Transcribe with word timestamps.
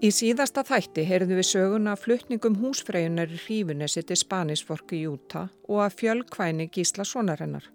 Í 0.00 0.08
síðasta 0.16 0.62
þætti 0.64 1.02
heyrðu 1.04 1.36
við 1.36 1.44
söguna 1.44 1.92
flutningum 2.00 2.54
húsfreyjunar 2.62 3.34
í 3.34 3.40
hrífunesi 3.42 4.00
til 4.08 4.16
Spanisforki 4.16 5.02
Júta 5.02 5.42
og 5.68 5.82
að 5.84 5.98
fjölkvæni 5.98 6.70
gísla 6.72 7.04
sonarinnar. 7.04 7.66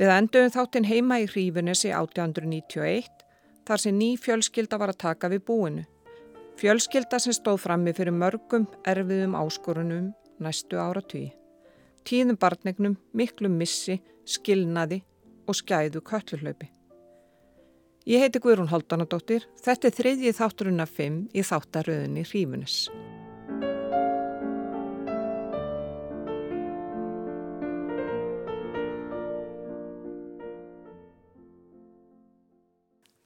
Við 0.00 0.14
enduðum 0.14 0.54
þáttinn 0.54 0.88
heima 0.88 1.20
í 1.20 1.28
hrífunesi 1.28 1.92
1891 1.92 3.12
þar 3.68 3.84
sem 3.84 3.98
ný 4.00 4.14
fjölskylda 4.24 4.80
var 4.80 4.94
að 4.94 5.02
taka 5.04 5.28
við 5.28 5.44
búinu. 5.50 5.84
Fjölskylda 6.56 7.20
sem 7.20 7.36
stóð 7.36 7.60
frammi 7.66 7.92
fyrir 7.92 8.16
mörgum 8.16 8.64
erfiðum 8.88 9.36
áskorunum 9.36 10.14
næstu 10.40 10.80
ára 10.80 11.04
tugi. 11.04 11.34
Tíðum 12.08 12.40
barnegnum, 12.40 12.96
miklu 13.12 13.52
missi, 13.52 14.00
skilnaði 14.24 15.02
og 15.44 15.60
skæðu 15.60 16.00
kölluhlaupi. 16.00 16.72
Ég 18.02 18.18
heiti 18.18 18.40
Guðrún 18.42 18.66
Haldanadóttir. 18.66 19.44
Þetta 19.62 19.86
er 19.86 19.94
þriðjið 19.94 20.34
þátturinn 20.34 20.82
af 20.82 20.90
fimm 20.90 21.18
í 21.30 21.42
þáttaröðinni 21.46 22.24
Hrífunis. 22.26 22.78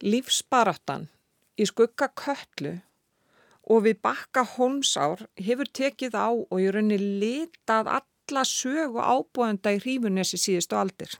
Lífsbaráttan 0.05 1.07
í 1.57 1.65
skugga 1.65 2.11
köllu 2.13 2.75
og 3.65 3.81
við 3.87 4.03
bakka 4.05 4.45
holmsár 4.45 5.25
hefur 5.41 5.73
tekið 5.73 6.21
á 6.21 6.29
og 6.37 6.61
í 6.61 6.69
rauninni 6.69 7.01
litað 7.25 7.89
alla 7.97 8.45
sögu 8.45 9.01
ábúenda 9.01 9.73
í 9.73 9.81
Hrífunissi 9.81 10.37
síðustu 10.37 10.77
aldir 10.77 11.17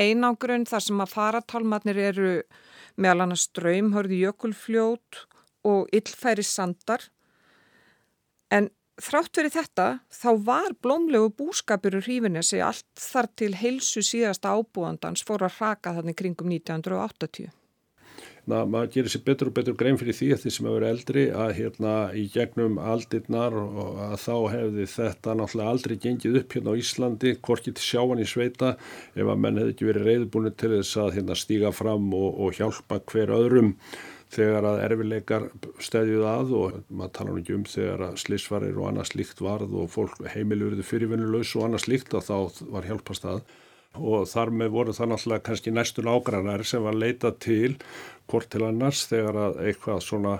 einangrun 0.00 0.66
þar 0.68 0.84
sem 0.86 1.04
að 1.04 1.14
faratálmatnir 1.14 2.02
eru 2.10 2.32
meðal 3.00 3.26
annars 3.26 3.46
ströymhörði 3.50 4.24
jökulfljót 4.24 5.24
og 5.68 5.88
illfæri 5.94 6.44
sandar. 6.46 7.04
En 8.50 8.70
þrátt 9.00 9.36
verið 9.36 9.56
þetta 9.58 9.86
þá 10.12 10.30
var 10.48 10.74
blómlegu 10.82 11.30
búskapur 11.38 12.00
í 12.00 12.02
hrífinesi 12.04 12.60
allt 12.64 12.88
þar 12.98 13.30
til 13.38 13.54
heilsu 13.60 14.02
síðasta 14.04 14.56
ábúandans 14.56 15.24
fór 15.26 15.46
að 15.46 15.60
raka 15.60 15.94
þannig 15.96 16.18
kringum 16.20 16.52
1980 16.52 17.59
hérna, 18.50 18.66
maður 18.68 18.90
gerir 18.94 19.12
sér 19.12 19.22
betur 19.24 19.50
og 19.50 19.54
betur 19.54 19.76
grein 19.78 19.98
fyrir 19.98 20.16
því 20.16 20.28
að 20.34 20.42
því 20.42 20.52
sem 20.54 20.66
hefur 20.68 20.86
eldri 20.86 21.24
að 21.30 21.52
hérna 21.58 21.94
í 22.14 22.24
gegnum 22.32 22.78
aldirnar 22.78 23.54
og 23.54 23.98
að 24.02 24.16
þá 24.24 24.36
hefði 24.54 24.86
þetta 24.90 25.34
náttúrulega 25.38 25.70
aldrei 25.70 25.96
gengið 25.96 26.38
upp 26.40 26.54
hérna 26.56 26.74
á 26.74 26.80
Íslandi, 26.80 27.34
korkið 27.40 27.76
til 27.78 27.86
sjáan 27.86 28.22
í 28.22 28.26
sveita 28.26 28.76
ef 29.14 29.26
að 29.26 29.42
menn 29.42 29.60
hefði 29.60 29.74
ekki 29.74 29.90
verið 29.90 30.08
reyðbúinu 30.08 30.54
til 30.54 30.72
þess 30.76 30.96
að 30.98 31.14
hérna 31.18 31.36
stíga 31.38 31.72
fram 31.72 32.10
og, 32.14 32.30
og 32.40 32.58
hjálpa 32.58 33.00
hver 33.10 33.34
öðrum 33.36 33.74
þegar 34.30 34.66
að 34.68 34.84
erfileikar 34.86 35.48
stæðjuð 35.82 36.26
að 36.30 36.52
og 36.54 36.76
maður 36.88 37.14
tala 37.16 37.32
nú 37.32 37.40
ekki 37.40 37.56
um 37.56 37.64
þegar 37.66 38.04
að 38.10 38.20
slísvarir 38.22 38.76
og 38.78 38.90
annað 38.90 39.10
slíkt 39.10 39.42
varð 39.42 39.74
og 39.74 39.90
fólk 39.90 40.20
heimilurði 40.34 40.86
fyrirvinnulegs 40.86 41.56
og 41.58 41.66
annað 41.66 41.86
slíkt 41.88 42.14
að 42.14 42.30
þá 42.30 42.62
var 42.70 42.86
hjálpast 42.86 43.26
að 43.26 43.42
og 43.98 44.26
þar 44.30 44.52
með 44.54 44.72
voru 44.74 44.94
það 44.96 45.12
náttúrulega 45.12 45.46
kannski 45.48 45.74
næstu 45.74 46.04
nágrannar 46.06 46.64
sem 46.66 46.82
var 46.84 46.96
leita 46.96 47.32
til 47.32 47.76
hvort 48.30 48.50
til 48.50 48.64
annars 48.66 49.04
þegar 49.10 49.38
að 49.46 49.62
eitthvað 49.66 50.02
svona 50.06 50.34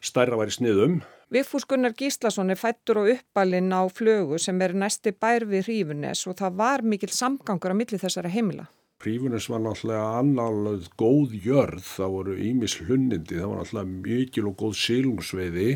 stærra 0.00 0.38
væri 0.40 0.56
sniðum. 0.56 1.00
Vigfús 1.30 1.66
Gunnar 1.68 1.92
Gíslason 1.94 2.50
er 2.50 2.58
fættur 2.58 3.04
og 3.04 3.12
uppalinn 3.12 3.70
á 3.70 3.86
flögu 3.86 4.40
sem 4.42 4.58
er 4.64 4.74
næsti 4.74 5.12
bær 5.14 5.44
við 5.46 5.68
Rífunes 5.68 6.24
og 6.26 6.40
það 6.40 6.56
var 6.58 6.82
mikil 6.82 7.12
samgangur 7.14 7.70
á 7.70 7.78
milli 7.78 8.00
þessara 8.00 8.32
heimila. 8.32 8.66
Prífunus 9.00 9.46
var 9.48 9.62
náttúrulega 9.64 10.18
annálað 10.18 10.90
góð 11.00 11.30
jörð, 11.40 11.86
það 11.88 12.10
voru 12.12 12.34
ímis 12.44 12.74
hlunindi, 12.82 13.38
það 13.38 13.48
var 13.48 13.60
náttúrulega 13.62 13.94
mikil 14.04 14.50
og 14.50 14.56
góð 14.60 14.74
sílungsveiði 14.76 15.68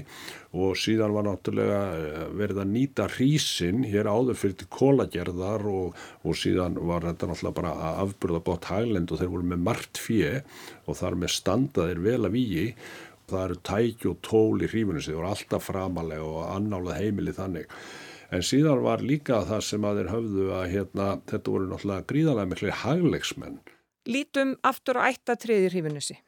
og 0.61 0.77
síðan 0.77 1.15
var 1.17 1.25
náttúrulega 1.31 1.79
eh, 2.03 2.27
verið 2.37 2.61
að 2.61 2.75
nýta 2.75 3.09
hrísin 3.15 3.81
hér 3.89 4.11
áður 4.13 4.37
fyrir 4.43 4.59
til 4.61 4.69
kólagerðar 4.77 5.65
og, 5.73 6.05
og 6.21 6.37
síðan 6.37 6.77
var 6.85 7.09
þetta 7.09 7.31
náttúrulega 7.31 7.59
bara 7.63 7.75
að 7.89 7.99
afburða 8.05 8.45
gott 8.51 8.71
hæglend 8.75 9.17
og 9.17 9.23
þeir 9.23 9.35
voru 9.39 9.51
með 9.55 9.67
margt 9.71 10.05
fjö 10.05 10.33
og 10.85 11.01
þar 11.01 11.21
með 11.25 11.37
standaðir 11.39 12.05
vel 12.05 12.21
að 12.29 12.37
víi. 12.37 12.71
Það 13.25 13.45
eru 13.47 13.63
tæki 13.65 14.11
og 14.13 14.21
tól 14.21 14.61
í 14.61 14.69
hrífunus, 14.69 15.09
þeir 15.09 15.23
voru 15.23 15.33
alltaf 15.33 15.71
framalega 15.71 16.29
og 16.29 16.43
annálað 16.59 17.01
heimili 17.01 17.33
þannig. 17.33 17.73
En 18.33 18.45
síðan 18.45 18.83
var 18.85 19.03
líka 19.05 19.43
það 19.49 19.65
sem 19.69 19.85
að 19.85 20.01
þeir 20.01 20.13
höfðu 20.15 20.51
að 20.57 20.69
hérna, 20.73 21.09
þetta 21.31 21.55
voru 21.55 21.71
náttúrulega 21.71 22.09
gríðanlega 22.13 22.53
miklu 22.53 22.77
hagleiksmenn. 22.83 23.59
Lítum 24.09 24.57
aftur 24.65 25.01
á 25.01 25.09
ættatriðir 25.11 25.75
hrífinusi. 25.75 26.19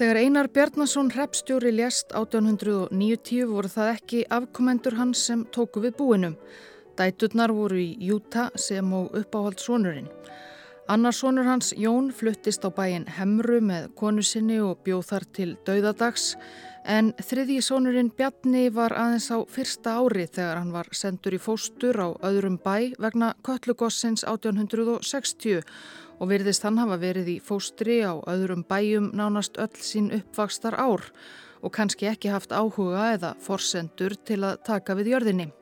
Þegar 0.00 0.16
Einar 0.16 0.46
Bjarnason 0.48 1.10
repstjóri 1.12 1.74
lést 1.74 2.14
1890 2.16 3.48
voru 3.50 3.68
það 3.68 3.90
ekki 3.98 4.22
afkomendur 4.32 4.94
hans 4.96 5.26
sem 5.28 5.42
tóku 5.52 5.82
við 5.84 5.98
búinum. 5.98 6.36
Dæturnar 6.96 7.52
voru 7.52 7.76
í 7.82 7.90
Júta 8.08 8.46
sem 8.56 8.94
og 8.96 9.12
uppáhald 9.18 9.60
sonurinn. 9.60 10.08
Annarsonur 10.90 11.46
hans 11.46 11.68
Jón 11.78 12.08
fluttist 12.10 12.64
á 12.66 12.70
bæin 12.74 13.04
Hemru 13.14 13.60
með 13.62 13.84
konu 13.94 14.24
sinni 14.26 14.56
og 14.58 14.80
bjóð 14.82 15.04
þar 15.06 15.26
til 15.36 15.52
dauðadags 15.68 16.24
en 16.82 17.12
þriðji 17.22 17.60
sonurinn 17.62 18.08
Bjarni 18.18 18.64
var 18.74 18.96
aðeins 18.98 19.28
á 19.30 19.38
fyrsta 19.46 19.92
ári 20.02 20.24
þegar 20.26 20.58
hann 20.58 20.72
var 20.74 20.90
sendur 20.90 21.36
í 21.36 21.38
fóstur 21.38 21.94
á 21.94 22.10
öðrum 22.26 22.56
bæ 22.58 22.98
vegna 22.98 23.28
Kötlugossins 23.46 24.26
1860 24.26 25.62
og 26.18 26.32
virðist 26.32 26.66
hann 26.66 26.82
hafa 26.82 26.98
verið 26.98 27.36
í 27.36 27.38
fóstri 27.38 28.00
á 28.02 28.18
öðrum 28.26 28.66
bæjum 28.66 29.12
nánast 29.14 29.62
öll 29.62 29.78
sín 29.78 30.10
uppvakstar 30.18 30.74
ár 30.74 31.06
og 31.62 31.70
kannski 31.70 32.10
ekki 32.10 32.34
haft 32.34 32.50
áhuga 32.50 33.12
eða 33.14 33.36
forsendur 33.38 34.18
til 34.26 34.42
að 34.42 34.58
taka 34.66 34.98
við 34.98 35.14
jörðinni. 35.14 35.52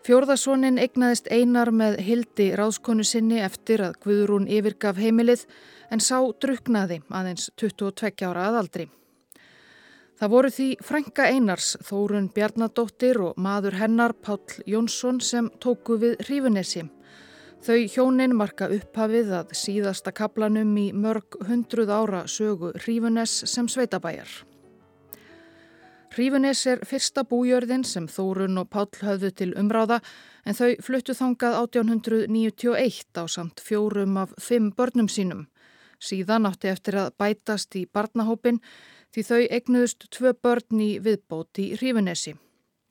Fjórðasonin 0.00 0.78
eignaðist 0.80 1.26
einar 1.28 1.68
með 1.76 1.98
hildi 2.00 2.46
ráðskonu 2.56 3.04
sinni 3.04 3.42
eftir 3.44 3.82
að 3.84 3.98
Guðrún 4.00 4.46
yfirgaf 4.48 4.96
heimilið 4.96 5.42
en 5.92 6.00
sá 6.00 6.16
druknaði 6.40 7.02
aðeins 7.12 7.50
22 7.60 8.24
ára 8.30 8.46
aðaldri. 8.48 8.86
Það 10.20 10.32
voru 10.32 10.52
því 10.56 10.68
frænka 10.84 11.26
einars 11.28 11.74
Þórun 11.84 12.30
Bjarnadóttir 12.32 13.20
og 13.24 13.36
maður 13.40 13.76
hennar 13.80 14.16
Páll 14.16 14.64
Jónsson 14.68 15.20
sem 15.20 15.52
tóku 15.60 15.98
við 16.00 16.16
hrífunesi. 16.24 16.86
Þau 17.60 17.80
hjónin 17.92 18.36
marka 18.36 18.70
upphafið 18.72 19.34
að 19.36 19.56
síðasta 19.56 20.12
kaplanum 20.16 20.76
í 20.80 20.90
mörg 20.96 21.36
hundruð 21.44 21.92
ára 21.92 22.22
sögu 22.24 22.72
hrífunes 22.86 23.42
sem 23.52 23.68
sveitabæjar. 23.68 24.49
Hrífunis 26.10 26.64
er 26.66 26.80
fyrsta 26.82 27.22
bújörðin 27.22 27.84
sem 27.86 28.08
Þórun 28.10 28.58
og 28.58 28.70
Páll 28.74 28.90
höfðu 28.98 29.30
til 29.30 29.50
umráða 29.58 30.00
en 30.42 30.56
þau 30.58 30.72
fluttu 30.82 31.14
þangað 31.14 31.58
1891 31.60 33.20
á 33.22 33.24
samt 33.30 33.62
fjórum 33.62 34.18
af 34.18 34.32
fimm 34.42 34.72
börnum 34.74 35.06
sínum. 35.06 35.44
Síðan 36.02 36.48
átti 36.50 36.72
eftir 36.72 36.98
að 36.98 37.12
bætast 37.20 37.76
í 37.78 37.84
barnahópin 37.86 38.58
því 39.14 39.24
þau 39.28 39.40
egnuðust 39.58 40.08
tvö 40.10 40.32
börn 40.34 40.82
í 40.82 40.90
viðbót 41.04 41.62
í 41.62 41.68
Hrífunesi. 41.76 42.34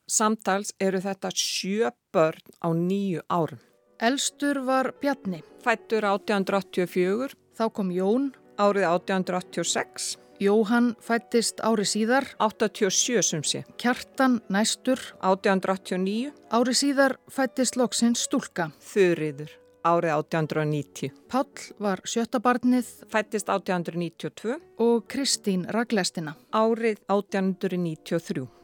Samtals 0.07 0.71
eru 0.79 1.01
þetta 1.03 1.33
sjö 1.35 1.91
börn 2.15 2.55
á 2.63 2.71
nýju 2.71 3.25
árum. 3.27 3.59
Elstur 3.99 4.63
var 4.63 4.93
Bjarni. 5.01 5.43
Fættur 5.59 6.07
1884. 6.07 7.35
Þá 7.59 7.65
kom 7.75 7.91
Jón. 7.91 8.31
Árið 8.55 8.87
1886. 8.87 10.28
Jóhann 10.39 10.93
fættist 11.03 11.59
ári 11.59 11.83
síðar 11.83 12.23
87 12.39 13.23
sem 13.27 13.41
sé. 13.43 13.65
Kjartan 13.81 14.39
næstur 14.47 15.01
1889. 15.19 16.31
Ári 16.55 16.75
síðar 16.79 17.17
fættist 17.27 17.75
loksins 17.75 18.23
stúlka. 18.23 18.69
Þurriður 18.79 19.51
árið 19.83 20.13
1890. 20.15 21.11
Pál 21.31 21.47
var 21.79 22.03
sjöttabarnið. 22.07 22.87
Fættist 23.11 23.49
1892. 23.51 24.59
Og 24.79 25.03
Kristín 25.11 25.67
Raglestina. 25.67 26.35
Árið 26.51 27.03
1893. 27.07 28.58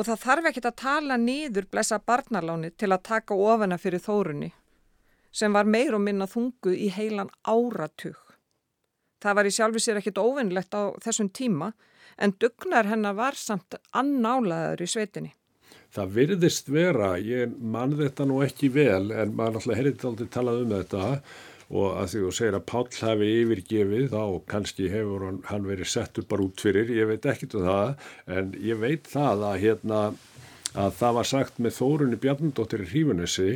og 0.00 0.06
það 0.08 0.22
þarf 0.22 0.46
ekki 0.48 0.62
að 0.64 0.78
tala 0.80 1.16
nýður 1.20 1.66
blessa 1.68 1.98
barnaláni 2.00 2.70
til 2.72 2.88
að 2.88 3.02
taka 3.04 3.36
ofana 3.36 3.76
fyrir 3.76 4.00
þórunni 4.00 4.48
sem 5.30 5.52
var 5.52 5.68
meir 5.68 5.92
og 5.94 6.00
minna 6.02 6.26
þungu 6.26 6.72
í 6.72 6.88
heilan 6.90 7.28
áratug. 7.44 8.16
Það 9.20 9.36
var 9.36 9.46
í 9.46 9.52
sjálfi 9.52 9.82
sér 9.84 10.00
ekkit 10.00 10.18
óvinnlegt 10.18 10.72
á 10.72 10.96
þessum 11.04 11.28
tíma 11.28 11.74
en 12.16 12.32
dugnar 12.40 12.88
hennar 12.88 13.18
var 13.18 13.36
samt 13.36 13.76
annálaður 13.92 14.82
í 14.82 14.88
sveitinni. 14.88 15.34
Það 15.92 16.16
virðist 16.16 16.72
vera, 16.72 17.12
ég 17.18 17.52
mann 17.60 17.92
þetta 17.98 18.26
nú 18.26 18.40
ekki 18.46 18.72
vel 18.72 19.12
en 19.12 19.36
maður 19.36 19.58
náttúrulega 19.58 19.80
heyrði 19.82 20.08
aldrei 20.08 20.32
talað 20.32 20.64
um 20.64 20.74
þetta 20.78 21.06
og 21.70 22.00
að 22.00 22.08
því 22.12 22.22
þú 22.24 22.32
segir 22.34 22.56
að 22.58 22.66
Páll 22.70 22.88
hafi 23.00 23.28
yfirgefið 23.40 24.08
þá 24.10 24.24
kannski 24.50 24.88
hefur 24.90 25.26
hann 25.50 25.68
verið 25.68 25.92
settur 25.92 26.26
bara 26.30 26.46
út 26.48 26.64
fyrir, 26.64 26.90
ég 26.90 27.10
veit 27.10 27.30
ekkit 27.30 27.54
um 27.60 27.68
það 27.68 28.08
en 28.38 28.50
ég 28.58 28.80
veit 28.82 29.06
það 29.10 29.46
að 29.52 29.60
hérna 29.64 30.00
að 30.70 30.98
það 31.00 31.14
var 31.16 31.26
sagt 31.26 31.62
með 31.62 31.76
Þórunni 31.78 32.18
Bjarnadóttir 32.22 32.84
í 32.84 32.90
Hrífunessi 32.90 33.52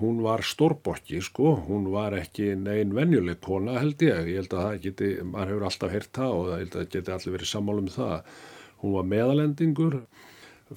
hún 0.00 0.22
var 0.24 0.42
stórbokki 0.46 1.20
sko, 1.24 1.54
hún 1.66 1.90
var 1.92 2.16
ekki 2.16 2.54
neinn 2.58 2.94
venjuleg 2.96 3.40
kona 3.44 3.78
held 3.80 4.02
ég, 4.04 4.30
ég 4.32 4.40
held 4.42 4.54
að 4.54 4.64
það 4.64 4.78
geti, 4.86 5.10
maður 5.22 5.52
hefur 5.52 5.66
alltaf 5.68 5.94
heyrt 5.94 6.12
það 6.16 6.36
og 6.36 6.46
það 6.48 6.60
held 6.60 6.70
að 6.70 6.78
það 6.78 6.92
geti 6.94 7.14
allir 7.16 7.36
verið 7.36 7.50
sammálu 7.50 7.84
um 7.84 7.90
það. 7.96 8.36
Hún 8.80 8.94
var 8.96 9.10
meðalendingur, 9.10 9.98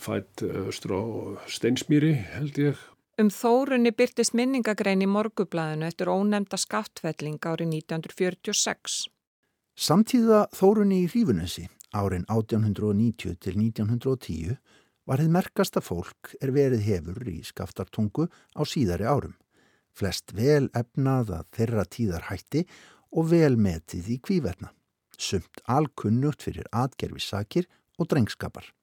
fætt 0.04 0.44
östur 0.44 0.96
á 0.98 1.02
steinsmýri 1.56 2.14
held 2.34 2.60
ég 2.60 2.82
Um 3.22 3.28
þórunni 3.30 3.92
byrtist 3.94 4.34
minningagrein 4.34 5.04
í 5.06 5.08
morgublaðinu 5.08 5.86
eftir 5.86 6.10
ónemda 6.10 6.58
skaftfelling 6.58 7.38
árið 7.46 7.76
1946. 7.76 9.04
Samtíða 9.78 10.48
þórunni 10.58 11.04
í 11.04 11.12
Hrífunesi 11.12 11.68
árin 11.94 12.26
1890 12.26 13.38
til 13.38 13.54
1910 13.60 14.58
var 15.06 15.22
þið 15.22 15.32
merkasta 15.36 15.86
fólk 15.86 16.34
er 16.42 16.56
verið 16.58 16.88
hefur 16.88 17.30
í 17.30 17.44
skaftartungu 17.46 18.26
á 18.58 18.62
síðari 18.66 19.06
árum. 19.06 19.38
Flest 19.94 20.34
vel 20.34 20.72
efnað 20.74 21.36
að 21.38 21.50
þeirra 21.54 21.86
tíðar 21.86 22.30
hætti 22.32 22.66
og 23.14 23.30
vel 23.30 23.54
metið 23.62 24.10
í 24.10 24.22
kvíverna. 24.26 24.74
Sumt 25.22 25.62
alkunnugt 25.70 26.42
fyrir 26.42 26.66
atgerfisakir 26.74 27.70
og 28.02 28.10
drengskapar. 28.10 28.74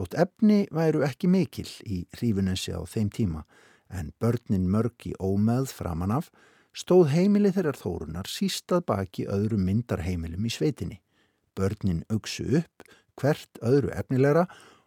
Þótt 0.00 0.14
efni 0.16 0.62
væru 0.72 1.02
ekki 1.04 1.28
mikil 1.28 1.66
í 1.84 2.06
hrífunensi 2.16 2.72
á 2.72 2.80
þeim 2.88 3.10
tíma 3.12 3.42
en 3.92 4.14
börnin 4.16 4.64
mörg 4.72 5.04
í 5.04 5.12
ómeð 5.20 5.74
framan 5.76 6.14
af 6.14 6.30
stóð 6.72 7.10
heimili 7.12 7.50
þeirrar 7.52 7.76
þórunar 7.76 8.30
sístað 8.32 8.86
baki 8.88 9.26
öðru 9.28 9.58
myndarheimilum 9.60 10.46
í 10.48 10.52
sveitinni. 10.54 11.02
Börnin 11.52 12.00
auksu 12.08 12.46
upp 12.62 12.86
hvert 13.20 13.60
öðru 13.60 13.92
efnilegra 13.92 14.46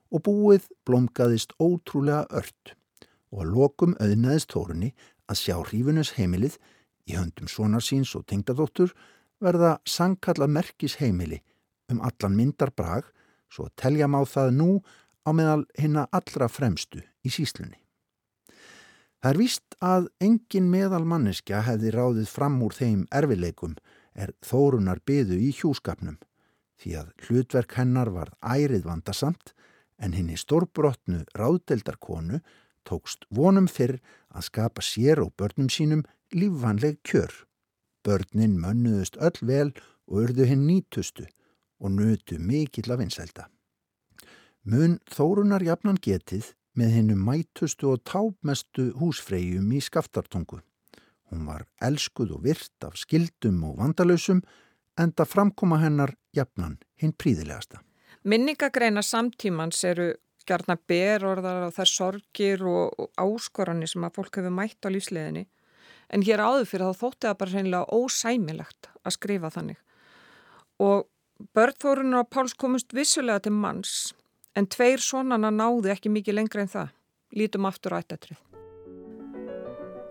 og 0.09 0.25
búið 0.25 0.65
blomgaðist 0.81 1.53
ótrúlega 1.61 2.25
ört 2.33 2.73
og 3.29 3.45
að 3.45 3.53
lokum 3.53 3.93
auðnaðist 4.01 4.49
þórunni 4.57 4.95
að 5.29 5.41
sjá 5.43 5.59
hrífunens 5.61 6.15
heimilið 6.17 6.57
í 7.05 7.19
höndum 7.19 7.53
svonarsíns 7.53 8.15
og 8.17 8.25
tengdadóttur 8.33 8.97
verða 9.37 9.75
sangkalla 9.85 10.49
merkis 10.49 10.97
heimili 10.97 11.43
um 11.93 12.01
allan 12.01 12.33
myndarbrag 12.33 13.13
svo 13.53 13.69
telja 13.77 14.09
má 14.09 14.23
það 14.25 14.55
nú 14.57 14.69
á 15.27 15.29
meðal 15.31 15.63
hinna 15.79 16.07
allra 16.11 16.49
fremstu 16.51 17.01
í 17.23 17.31
síslunni. 17.31 17.79
Það 19.23 19.31
er 19.31 19.39
víst 19.39 19.75
að 19.79 20.07
engin 20.19 20.69
meðal 20.71 21.05
manneskja 21.07 21.61
hefði 21.63 21.93
ráðið 21.95 22.27
fram 22.27 22.59
úr 22.65 22.75
þeim 22.75 23.05
erfileikum 23.07 23.77
er 24.13 24.33
þórunar 24.43 24.99
byðu 25.07 25.39
í 25.39 25.51
hjúskapnum 25.55 26.17
því 26.83 26.97
að 26.99 27.13
hlutverk 27.25 27.77
hennar 27.79 28.11
var 28.11 28.33
ærið 28.43 28.83
vandasamt 28.89 29.53
en 30.03 30.15
henni 30.17 30.35
stórbrotnu 30.39 31.23
ráðdeldarkonu 31.37 32.41
tókst 32.83 33.23
vonum 33.31 33.69
fyrr 33.71 33.99
að 34.33 34.47
skapa 34.49 34.83
sér 34.83 35.21
og 35.23 35.31
börnum 35.39 35.69
sínum 35.71 36.03
lífvanleg 36.35 36.99
kjör. 37.07 37.31
Börnin 38.03 38.59
mönnuðust 38.59 39.15
öll 39.23 39.39
vel 39.47 39.71
og 40.09 40.25
urðu 40.25 40.49
hinn 40.49 40.67
nýtustu 40.67 41.29
og 41.79 41.95
nötu 41.95 42.39
mikill 42.39 42.91
af 42.91 42.99
vinsælda. 42.99 43.47
Mun 44.63 44.99
þórunar 45.11 45.63
jafnan 45.65 45.97
getið 45.99 46.53
með 46.79 46.93
hennu 46.97 47.15
mætustu 47.19 47.89
og 47.91 48.03
tápmestu 48.07 48.93
húsfreyjum 48.95 49.67
í 49.75 49.81
skaftartungu. 49.83 50.61
Hún 51.27 51.47
var 51.49 51.65
elskuð 51.83 52.37
og 52.37 52.45
virt 52.45 52.87
af 52.87 52.95
skildum 52.95 53.59
og 53.67 53.81
vandalösum 53.81 54.39
enda 54.99 55.25
framkoma 55.27 55.81
hennar 55.81 56.15
jafnan 56.31 56.77
hinn 57.01 57.11
príðilegasta. 57.11 57.81
Minningagreina 58.23 59.03
samtímans 59.03 59.83
eru 59.83 60.13
gerna 60.47 60.77
berorðar 60.77 61.67
og 61.67 61.75
þær 61.75 61.91
sorgir 61.91 62.63
og 62.63 63.11
áskoranir 63.19 63.91
sem 63.91 64.07
að 64.07 64.15
fólk 64.15 64.39
hefur 64.39 64.55
mætt 64.55 64.87
á 64.87 64.89
lífsleðinni 64.95 65.45
en 66.13 66.23
hér 66.23 66.39
áður 66.39 66.69
fyrir 66.71 66.87
þá 66.87 67.03
þótti 67.03 67.27
það 67.27 67.39
bara 67.41 67.57
reynilega 67.57 67.99
ósæmilegt 67.99 68.91
að 69.03 69.15
skrifa 69.17 69.51
þannig 69.51 69.79
og 70.83 71.07
börnþórunum 71.55 72.23
á 72.23 72.31
Páls 72.31 72.55
komust 72.55 72.95
vissulega 72.95 73.43
til 73.43 73.55
manns 73.55 74.13
En 74.53 74.67
tveir 74.69 75.01
sonana 75.01 75.49
náðu 75.49 75.89
ekki 75.93 76.11
mikið 76.13 76.37
lengra 76.37 76.65
en 76.65 76.73
það. 76.73 76.89
Lítum 77.33 77.65
aftur 77.65 77.95
á 77.97 78.01
ættatrið. 78.03 78.41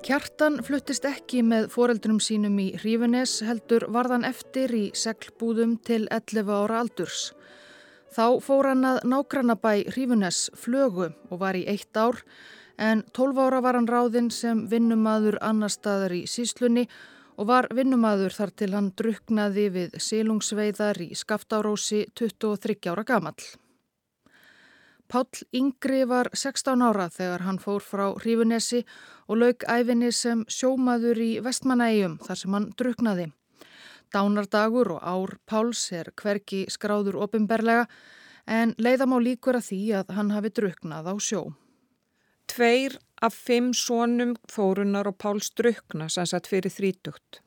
Kjartan 0.02 0.56
fluttist 0.66 1.04
ekki 1.06 1.44
með 1.46 1.68
foreldrum 1.70 2.18
sínum 2.18 2.56
í 2.58 2.72
Hrífunes 2.74 3.36
heldur 3.46 3.84
varðan 3.94 4.26
eftir 4.26 4.74
í 4.74 4.88
seglbúðum 4.98 5.76
til 5.86 6.08
11 6.10 6.50
ára 6.50 6.80
aldurs. 6.82 7.28
Þá 8.10 8.42
fór 8.42 8.72
hann 8.72 8.82
að 8.88 8.98
nágrannabæ 9.06 9.86
Hrífunes 9.92 10.48
flögu 10.58 11.12
og 11.30 11.38
var 11.38 11.54
í 11.54 11.62
eitt 11.70 11.94
ár 11.94 12.18
en 12.82 13.06
12 13.14 13.40
ára 13.46 13.62
var 13.62 13.78
hann 13.78 13.86
ráðinn 13.86 14.34
sem 14.34 14.66
vinnumadur 14.66 15.38
annar 15.38 15.70
staðar 15.70 16.18
í 16.18 16.24
síslunni 16.26 16.88
og 17.38 17.46
var 17.54 17.70
vinnumadur 17.70 18.34
þar 18.34 18.56
til 18.58 18.72
hann 18.74 18.90
druknaði 18.98 19.70
við 19.78 19.98
sílungsveiðar 20.02 20.98
í 21.06 21.12
skaftárósi 21.14 22.08
23 22.18 22.90
ára 22.90 23.06
gamall. 23.06 23.38
Páll 25.12 25.44
Yngri 25.52 26.06
var 26.08 26.30
16 26.32 26.80
ára 26.80 27.10
þegar 27.12 27.42
hann 27.44 27.58
fór 27.60 27.82
frá 27.84 28.06
Hrífunesi 28.16 28.78
og 29.28 29.42
lauk 29.42 29.66
æfinni 29.68 30.08
sem 30.16 30.46
sjómaður 30.48 31.18
í 31.20 31.26
Vestmanægjum 31.44 32.14
þar 32.24 32.38
sem 32.40 32.56
hann 32.56 32.68
druknaði. 32.80 33.26
Dánardagur 34.16 34.94
og 34.94 35.02
ár 35.04 35.34
Páls 35.44 35.82
er 35.92 36.08
hverki 36.16 36.62
skráður 36.72 37.18
ofinberlega 37.26 37.84
en 38.48 38.72
leiðam 38.80 39.12
á 39.12 39.18
líkur 39.20 39.58
að 39.60 39.68
því 39.68 39.82
að 40.00 40.14
hann 40.16 40.32
hafi 40.32 40.52
druknað 40.56 41.12
á 41.12 41.14
sjó. 41.20 41.42
Tveir 42.48 42.96
af 43.20 43.36
fimm 43.36 43.74
sónum 43.76 44.32
Þórunar 44.48 45.12
og 45.12 45.20
Páls 45.20 45.52
drukna 45.52 46.08
sannsagt 46.08 46.48
fyrir 46.48 46.72
þrítugt. 46.72 47.42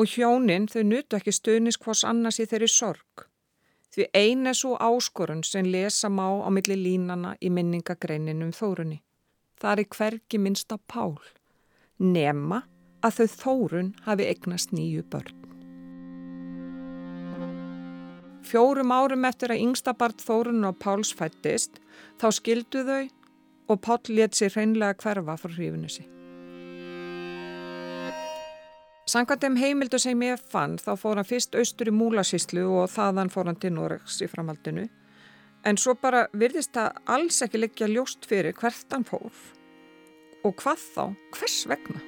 Og 0.00 0.16
hjónin 0.16 0.72
þau 0.72 0.80
nutu 0.88 1.20
ekki 1.20 1.36
stuðnis 1.36 1.76
hvors 1.76 2.08
annars 2.08 2.40
í 2.40 2.48
þeirri 2.48 2.72
sorg. 2.72 3.28
Því 3.94 4.08
eina 4.10 4.50
svo 4.58 4.74
áskorun 4.82 5.44
sem 5.46 5.68
lesa 5.70 6.08
má 6.10 6.26
á 6.42 6.50
milli 6.50 6.74
línana 6.74 7.36
í 7.38 7.50
minningagreininum 7.54 8.50
Þórunni. 8.50 8.98
Það 9.62 9.82
er 9.84 9.90
hverki 9.94 10.40
minnst 10.42 10.74
á 10.74 10.82
Pál. 10.90 11.14
Nema 12.02 12.64
að 13.06 13.20
þau 13.20 13.28
Þórun 13.38 13.92
hafi 14.02 14.26
eignast 14.26 14.74
nýju 14.74 15.04
börn. 15.12 15.44
Fjórum 18.44 18.90
árum 18.92 19.24
eftir 19.30 19.54
að 19.54 19.62
yngsta 19.62 19.94
barn 19.94 20.18
Þórun 20.18 20.66
og 20.68 20.80
Páls 20.82 21.14
fættist 21.14 21.78
þá 22.18 22.26
skildu 22.34 22.82
þau 22.88 23.06
og 23.70 23.80
Pál 23.80 24.10
let 24.10 24.34
sér 24.34 24.58
hreinlega 24.58 24.98
hverfa 25.04 25.38
frá 25.38 25.54
hrífunissi. 25.54 26.02
Sankant 29.14 29.44
um 29.46 29.54
heimildu 29.54 29.98
sem 30.02 30.22
ég 30.26 30.40
fann 30.50 30.72
þá 30.82 30.96
fór 30.98 31.20
hann 31.20 31.26
fyrst 31.28 31.54
austur 31.54 31.86
í 31.86 31.92
Múlasíslu 31.94 32.64
og 32.80 32.88
þaðan 32.90 33.28
fór 33.30 33.46
hann 33.46 33.60
til 33.62 33.70
Noregs 33.76 34.16
í 34.24 34.26
framhaldinu. 34.32 34.88
En 35.62 35.78
svo 35.78 35.94
bara 35.94 36.24
virðist 36.34 36.72
það 36.74 36.98
alls 37.14 37.38
ekki 37.46 37.60
leggja 37.60 37.90
ljóst 37.92 38.26
fyrir 38.26 38.58
hvert 38.58 38.90
hann 38.90 39.06
fór. 39.06 39.30
Og 40.42 40.58
hvað 40.58 40.82
þá? 40.96 41.04
Hvers 41.38 41.60
vegna? 41.70 42.02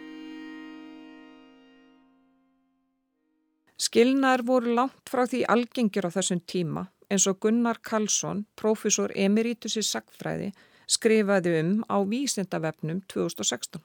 Skilnaðar 3.86 4.46
voru 4.50 4.74
langt 4.74 5.06
frá 5.06 5.28
því 5.30 5.46
algengir 5.54 6.10
á 6.10 6.10
þessum 6.10 6.42
tíma 6.42 6.88
eins 7.06 7.30
og 7.30 7.38
Gunnar 7.38 7.78
Karlsson, 7.86 8.48
profesor 8.58 9.14
emeritus 9.14 9.78
í 9.78 9.86
sagfræði, 9.86 10.56
skrifaði 10.90 11.60
um 11.60 11.76
á 11.86 12.02
vísindavefnum 12.02 13.06
2016. 13.06 13.78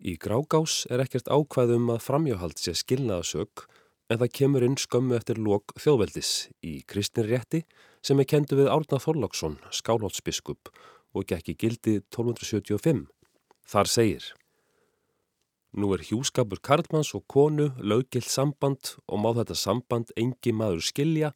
Í 0.00 0.14
grágás 0.16 0.86
er 0.88 1.02
ekkert 1.04 1.28
ákvæðum 1.28 1.90
að 1.92 2.04
framjáhald 2.06 2.56
sé 2.56 2.72
skilnaðasök 2.72 3.66
en 4.08 4.20
það 4.22 4.30
kemur 4.38 4.64
inn 4.64 4.78
skömmu 4.80 5.12
eftir 5.18 5.36
lok 5.36 5.74
þjóðveldis 5.76 6.30
í 6.64 6.78
kristinrétti 6.88 7.66
sem 8.00 8.22
er 8.22 8.28
kendu 8.32 8.56
við 8.56 8.70
Árna 8.72 8.96
Þorláksson, 8.96 9.58
skálhóldsbiskup 9.68 10.72
og 11.12 11.26
gekk 11.28 11.52
í 11.52 11.56
gildi 11.60 11.98
1275. 12.08 13.04
Þar 13.68 13.92
segir 13.92 14.30
Nú 15.76 15.92
er 15.92 16.06
hjúskapur 16.08 16.64
Karlmanns 16.64 17.12
og 17.14 17.28
konu 17.28 17.68
löggilt 17.76 18.32
samband 18.32 18.96
og 19.04 19.20
má 19.20 19.30
þetta 19.36 19.58
samband 19.58 20.16
engi 20.16 20.56
maður 20.56 20.80
skilja 20.88 21.34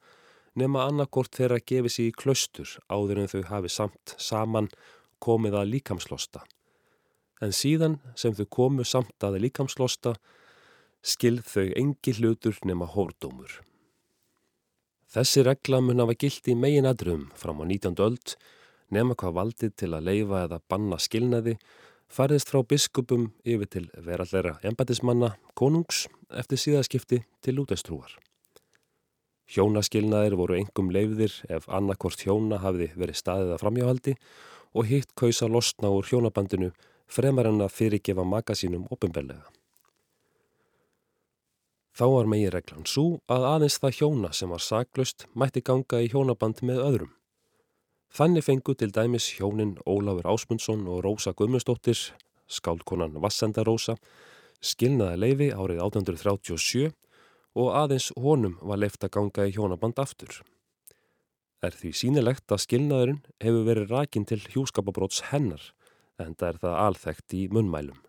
nema 0.57 0.89
annarkort 0.89 1.37
þeirra 1.37 1.61
gefi 1.61 1.93
sig 1.93 2.11
í 2.11 2.17
klaustur 2.17 2.79
áður 2.89 3.27
en 3.27 3.31
þau 3.31 3.45
hafi 3.53 3.77
samt 3.77 4.17
saman 4.17 4.73
komið 5.21 5.61
að 5.61 5.73
líkamslosta 5.77 6.49
en 7.45 7.53
síðan 7.53 7.99
sem 8.19 8.35
þau 8.37 8.47
komu 8.59 8.87
samt 8.89 9.27
að 9.27 9.43
líkamslosta 9.45 10.15
skilð 11.05 11.45
þau 11.53 11.67
engi 11.77 12.17
hlutur 12.19 12.59
nema 12.65 12.89
hórdómur. 12.89 13.61
Þessi 15.15 15.45
regla 15.47 15.79
mun 15.85 16.03
hafa 16.03 16.17
gilt 16.19 16.49
í 16.51 16.57
megin 16.59 16.89
adrum 16.91 17.29
fram 17.39 17.61
á 17.63 17.65
19. 17.69 18.01
öld 18.03 18.37
nema 18.95 19.15
hvað 19.15 19.37
valdið 19.39 19.75
til 19.79 19.93
að 19.95 20.09
leifa 20.09 20.45
eða 20.49 20.63
banna 20.69 20.99
skilnaði 20.99 21.59
færðist 22.11 22.51
frá 22.51 22.63
biskupum 22.67 23.29
yfir 23.45 23.71
til 23.71 23.85
verallera 23.95 24.57
embætismanna 24.67 25.35
konungs 25.59 26.07
eftir 26.31 26.61
síðaskipti 26.61 27.23
til 27.43 27.57
lútestrúar. 27.59 28.11
Hjónaskilnaðir 29.55 30.35
voru 30.41 30.57
engum 30.57 30.91
leifðir 30.95 31.35
ef 31.53 31.69
annarkort 31.69 32.23
hjóna 32.25 32.63
hafði 32.63 32.91
verið 32.97 33.21
staðið 33.21 33.55
að 33.55 33.63
framjáhaldi 33.63 34.15
og 34.75 34.89
hitt 34.89 35.13
kausa 35.15 35.47
losna 35.51 35.93
úr 35.93 36.09
hjónabandinu 36.09 36.73
fremar 37.11 37.49
en 37.51 37.63
að 37.65 37.75
fyrirgefa 37.75 38.25
magasínum 38.27 38.87
ofinbellega. 38.95 39.45
Þá 41.95 42.07
var 42.11 42.27
megin 42.27 42.51
reglan 42.51 42.87
svo 42.91 43.21
að 43.31 43.45
aðeins 43.53 43.77
það 43.79 43.99
hjóna 44.01 44.31
sem 44.35 44.51
var 44.51 44.63
saklust 44.65 45.29
mætti 45.39 45.63
ganga 45.63 46.01
í 46.03 46.09
hjónaband 46.11 46.65
með 46.67 46.81
öðrum. 46.83 47.13
Þannig 48.15 48.47
fengu 48.47 48.75
til 48.75 48.91
dæmis 48.95 49.29
hjónin 49.37 49.77
Ólafur 49.87 50.27
Ásmundsson 50.33 50.83
og 50.91 51.05
Rósa 51.07 51.33
Gummustóttir, 51.39 51.99
skálkonan 52.51 53.15
Vassenda 53.23 53.63
Rósa, 53.67 53.95
skilnaði 54.59 55.21
leifi 55.23 55.49
árið 55.55 55.85
1837 55.87 56.91
og 57.55 57.71
aðeins 57.79 58.11
honum 58.19 58.59
var 58.63 58.83
leift 58.83 59.07
að 59.07 59.15
ganga 59.19 59.47
í 59.47 59.55
hjónaband 59.55 60.03
aftur. 60.03 60.43
Er 61.63 61.75
því 61.79 61.95
sínilegt 61.95 62.51
að 62.51 62.65
skilnaðurinn 62.67 63.23
hefur 63.43 63.67
verið 63.71 63.95
rækin 63.95 64.27
til 64.27 64.43
hjúskapabróts 64.43 65.29
hennar 65.31 65.71
en 66.23 66.35
það 66.35 66.49
er 66.49 66.61
það 66.63 66.81
alþekkt 66.87 67.37
í 67.37 67.43
munnmælum. 67.53 68.05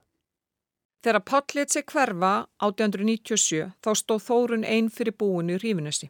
Þegar 1.06 1.22
Páll 1.22 1.54
lit 1.54 1.74
sig 1.74 1.86
hverfa 1.86 2.34
1897 2.66 3.74
þá 3.86 3.90
stóð 3.94 4.24
Þórun 4.26 4.64
einn 4.66 4.88
fyrir 4.90 5.14
búinu 5.14 5.54
í 5.54 5.60
Rífinusti. 5.62 6.10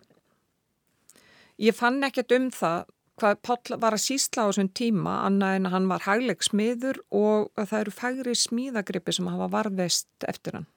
Ég 1.60 1.76
fann 1.76 2.04
ekkert 2.08 2.32
um 2.36 2.48
það 2.52 2.86
hvað 3.20 3.42
Páll 3.48 3.80
var 3.80 3.96
að 3.96 4.04
sísla 4.06 4.46
á 4.48 4.50
þessum 4.50 4.70
tíma 4.76 5.18
annað 5.28 5.58
en 5.58 5.68
að 5.68 5.76
hann 5.76 5.90
var 5.92 6.06
hægleg 6.08 6.48
smiður 6.48 7.02
og 7.12 7.52
að 7.60 7.70
það 7.72 7.82
eru 7.82 7.96
fægri 8.00 8.38
smíðagrippi 8.40 9.16
sem 9.16 9.30
hafa 9.32 9.52
varðveist 9.52 10.28
eftir 10.32 10.60
hann. 10.60 10.70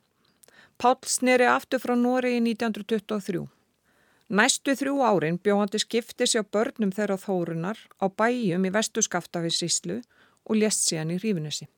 Páll 0.78 0.98
sneri 1.10 1.46
aftur 1.50 1.82
frá 1.82 1.94
Nóri 1.98 2.36
í 2.36 2.42
1923. 2.42 3.46
Næstu 4.28 4.74
þrjú 4.76 4.98
árin 5.06 5.38
bjóðandi 5.42 5.80
skipti 5.82 6.26
sér 6.28 6.44
börnum 6.52 6.90
þeirra 6.94 7.16
þórunar 7.22 7.78
á 8.02 8.06
bæjum 8.10 8.66
í 8.66 8.74
vestu 8.74 9.02
skaftafissíslu 9.02 10.02
og 10.02 10.17
lést 10.56 10.86
síðan 10.86 11.12
í 11.12 11.18
Rífinessi. 11.20 11.68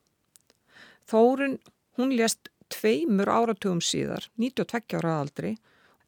Þórun, 1.11 1.59
hún 1.99 2.15
lést 2.15 2.53
tveimur 2.71 3.31
áratugum 3.31 3.81
síðar, 3.83 4.29
92 4.39 5.01
ára 5.01 5.17
aldri, 5.25 5.57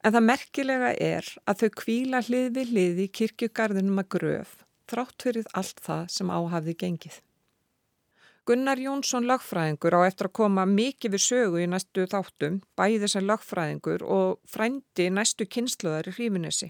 en 0.03 0.15
það 0.15 0.27
merkilega 0.29 0.93
er 0.99 1.27
að 1.47 1.63
þau 1.63 1.69
kvíla 1.81 2.23
hlið 2.23 2.49
við 2.57 2.71
hlið 2.71 3.03
í 3.03 3.11
kirkjugarðinum 3.19 4.01
að 4.03 4.09
gröf, 4.15 4.55
þrátt 4.91 5.27
fyrir 5.27 5.51
allt 5.53 5.83
það 5.83 6.09
sem 6.15 6.31
áhafði 6.31 6.75
gengið. 6.79 7.19
Gunnar 8.43 8.75
Jónsson 8.75 9.23
lagfræðingur 9.23 9.95
á 9.95 9.99
eftir 10.03 10.27
að 10.27 10.35
koma 10.35 10.65
mikið 10.67 11.13
við 11.13 11.21
sögu 11.23 11.61
í 11.63 11.67
næstu 11.71 12.03
þáttum, 12.11 12.57
bæði 12.75 13.07
sem 13.07 13.23
lagfræðingur 13.23 14.03
og 14.03 14.41
frændi 14.51 15.07
næstu 15.15 15.47
kynsluðar 15.47 16.09
í 16.11 16.15
hrífinessi. 16.17 16.67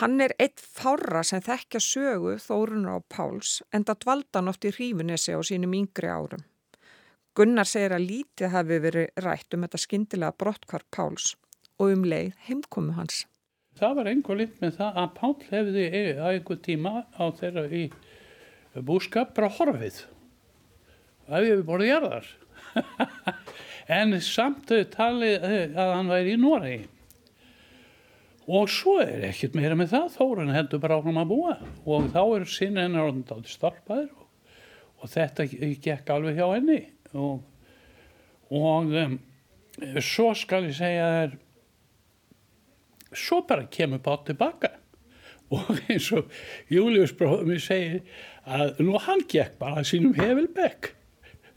Hann 0.00 0.18
er 0.18 0.32
eitt 0.42 0.58
fára 0.58 1.20
sem 1.22 1.42
þekkja 1.44 1.80
sögu 1.82 2.32
Þórunar 2.42 2.98
á 2.98 3.06
Páls 3.14 3.60
en 3.70 3.84
það 3.86 4.00
dvalda 4.02 4.40
hann 4.40 4.50
oft 4.50 4.64
í 4.66 4.72
hrífinessi 4.74 5.36
á 5.36 5.40
sínum 5.46 5.76
yngri 5.78 6.08
árum. 6.10 6.42
Gunnar 7.38 7.68
segir 7.70 7.94
að 7.94 8.08
lítið 8.08 8.50
hafi 8.50 8.78
verið 8.82 9.22
rætt 9.22 9.54
um 9.54 9.62
þetta 9.62 9.80
skindilega 9.82 10.34
brottkvar 10.42 10.82
Páls 10.90 11.36
og 11.78 11.92
um 11.94 12.02
leið 12.10 12.34
heimkomu 12.48 12.96
hans. 12.98 13.24
Það 13.78 13.94
var 13.98 14.10
einhver 14.10 14.38
lit 14.38 14.58
með 14.62 14.76
það 14.80 14.98
að 15.02 15.14
Pál 15.20 15.32
hefði 15.52 15.86
á 16.18 16.26
einhver 16.30 16.58
tíma 16.66 16.92
á 17.14 17.24
þeirra 17.38 17.64
í 17.70 17.84
búskap 18.82 19.30
bara 19.34 19.52
horfið 19.60 20.00
að 21.30 21.46
við 21.46 21.62
vorum 21.70 21.88
jarðar 21.88 22.26
en 24.00 24.18
samt 24.22 24.74
talið 24.94 25.46
eh, 25.46 25.70
að 25.70 25.94
hann 25.94 26.10
væri 26.10 26.34
í 26.34 26.40
Nóri 26.42 26.76
og 28.44 28.68
svo 28.72 28.98
er 29.02 29.28
ekkert 29.30 29.56
meira 29.56 29.76
með 29.78 29.94
það. 29.94 30.08
Þórun 30.18 30.54
heldur 30.54 30.82
bara 30.82 30.98
ákveðum 30.98 31.22
að 31.22 31.30
búa. 31.30 31.54
Og 31.88 32.10
þá 32.12 32.20
er 32.24 32.46
sinn 32.52 32.80
hennar 32.80 33.08
orðindátti 33.08 33.54
starpaður 33.54 34.10
og, 34.12 34.26
og 35.00 35.12
þetta 35.14 35.48
gekk 35.86 36.12
alveg 36.12 36.40
hjá 36.40 36.46
henni. 36.52 36.80
Og, 37.14 37.40
og 38.52 38.94
um, 39.04 39.18
svo 40.04 40.30
skal 40.36 40.68
ég 40.68 40.76
segja 40.76 41.08
þér 41.14 41.38
svo 43.14 43.44
bara 43.46 43.68
kemur 43.70 44.02
bát 44.02 44.24
tilbaka 44.26 44.72
og 45.54 45.78
eins 45.86 46.10
og 46.16 46.30
Július 46.72 47.14
bróðum 47.16 47.52
ég 47.54 47.62
segir 47.62 48.00
að 48.44 48.80
nú 48.82 48.98
hann 49.00 49.22
gekk 49.30 49.58
bara 49.60 49.84
sínum 49.86 50.16
hefilbekk 50.18 50.90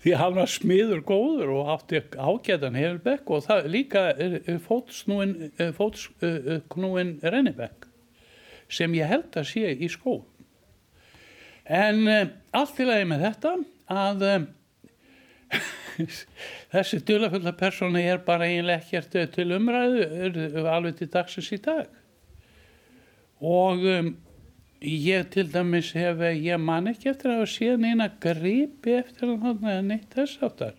því 0.08 0.16
hann 0.22 0.38
var 0.38 0.48
smiður 0.48 1.02
góður 1.04 1.50
og 1.58 1.70
átti 1.74 2.00
ágætan 2.16 2.78
hefurberg 2.80 3.32
og 3.36 3.44
það 3.44 3.66
líka 3.74 4.04
fótsnúin 4.64 5.34
fótsknúin 5.76 7.18
rennibekk 7.20 7.90
sem 8.72 8.96
ég 8.96 9.12
held 9.12 9.36
að 9.36 9.50
sé 9.52 9.74
í 9.76 9.90
skó 9.92 10.22
en 11.68 12.06
uh, 12.08 12.22
allt 12.56 12.80
í 12.80 12.88
lagi 12.88 13.10
með 13.10 13.26
þetta 13.26 13.52
að 13.92 14.24
uh, 14.30 14.46
þessi 16.74 17.02
dulafulla 17.04 17.52
persónu 17.60 18.00
er 18.00 18.24
bara 18.24 18.48
eiginlega 18.48 18.80
ekkert 18.86 19.36
til 19.36 19.50
umræðu 19.58 20.64
alveg 20.72 21.02
til 21.02 21.10
dagsins 21.12 21.52
í 21.56 21.60
dag. 21.64 21.92
Og 23.44 23.84
um, 23.92 24.14
ég 24.82 25.30
til 25.34 25.48
dæmis 25.52 25.92
hef 25.98 26.20
ég 26.22 26.60
man 26.62 26.88
ekki 26.88 27.10
eftir 27.10 27.34
að 27.34 27.46
sé 27.50 27.78
neina 27.78 28.10
gripi 28.22 28.98
eftir 29.00 29.38
hann 29.42 29.64
eða 29.64 29.82
neitt 29.82 30.14
þess 30.14 30.44
áttar 30.44 30.76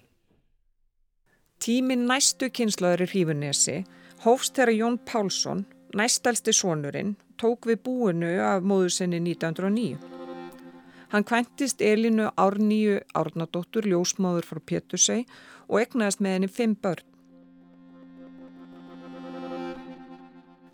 Tímin 1.58 2.06
næstu 2.06 2.50
kynslaður 2.54 3.02
í 3.02 3.08
Hrífunesi 3.12 3.80
hófst 4.22 4.54
þegar 4.54 4.74
Jón 4.76 5.00
Pálsson 5.02 5.64
næstalsti 5.98 6.54
sonurinn 6.54 7.16
tók 7.38 7.66
við 7.66 7.82
búinu 7.82 8.30
af 8.42 8.62
móðusinni 8.62 9.18
1909 9.34 9.98
Hann 11.08 11.24
kvæntist 11.24 11.80
Elinu 11.80 12.28
Árníu 12.36 13.00
Árnadóttur 13.16 13.86
ljósmáður 13.88 14.44
frá 14.44 14.58
Pétursei 14.60 15.22
og 15.66 15.80
egnaðist 15.80 16.20
með 16.20 16.34
henni 16.36 16.50
fimm 16.52 16.74
börn 16.76 17.06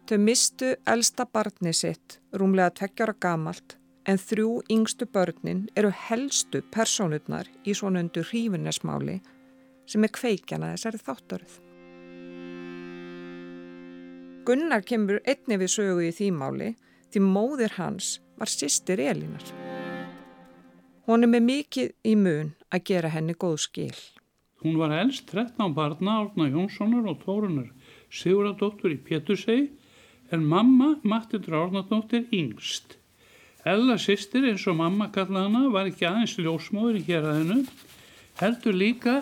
Þau 0.04 0.18
mistu 0.20 0.74
elsta 0.84 1.24
barni 1.24 1.70
sitt, 1.72 2.18
rúmlega 2.36 2.74
tveggjara 2.76 3.14
gamalt, 3.24 3.78
en 4.04 4.18
þrjú 4.20 4.58
yngstu 4.68 5.06
börnin 5.08 5.62
eru 5.80 5.88
helstu 5.96 6.60
personutnar 6.74 7.48
í 7.64 7.72
svonundu 7.72 8.20
hrífunesmáli 8.28 9.14
sem 9.88 10.04
er 10.04 10.12
kveikjana 10.12 10.74
þessari 10.74 11.00
þáttaröð. 11.06 11.54
Gunnar 14.44 14.84
kemur 14.84 15.22
einni 15.24 15.56
við 15.62 15.72
sögu 15.72 16.04
í 16.04 16.10
því 16.12 16.28
máli 16.36 16.68
því 17.14 17.22
móðir 17.24 17.78
hans 17.78 18.18
var 18.36 18.52
sýstir 18.52 19.00
Elinar. 19.00 19.46
Hún 21.08 21.24
er 21.24 21.32
með 21.32 21.46
mikið 21.46 21.94
í 22.04 22.12
mun 22.20 22.50
að 22.68 22.84
gera 22.90 23.12
henni 23.14 23.32
góð 23.32 23.56
skil. 23.64 23.96
Hún 24.60 24.76
var 24.80 24.92
elst 24.98 25.32
13 25.32 25.72
barna 25.76 26.18
Árna 26.20 26.50
Jónssonar 26.52 27.08
og 27.08 27.24
Tórunar 27.24 27.72
Siguradóttur 28.12 28.92
í 28.92 29.00
Pétursegi 29.00 29.70
en 30.34 30.44
mamma 30.50 30.94
Mattildur 31.02 31.56
Árnardóttir 31.62 32.26
yngst. 32.34 32.98
Ella 33.64 33.96
sýstir 34.00 34.44
eins 34.50 34.66
og 34.68 34.76
mamma 34.80 35.08
kallaði 35.14 35.48
hana 35.48 35.72
var 35.72 35.88
ekki 35.88 36.06
aðeins 36.08 36.36
ljósmóður 36.36 36.98
í 37.00 37.04
héræðinu, 37.06 37.60
heldur 38.42 38.76
líka 38.76 39.18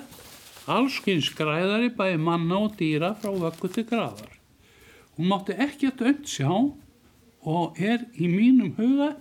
allskins 0.71 1.29
græðari 1.39 1.91
bæði 1.95 2.21
manna 2.23 2.63
og 2.67 2.79
dýra 2.79 3.13
frá 3.19 3.31
vöggu 3.31 3.71
til 3.71 3.87
graðar. 3.87 4.33
Hún 5.17 5.29
mátti 5.31 5.55
ekki 5.61 5.91
að 5.91 6.01
dönt 6.03 6.33
sjá 6.33 6.51
og 7.43 7.79
er 7.83 8.07
í 8.15 8.31
mínum 8.31 8.73
huga 8.79 9.13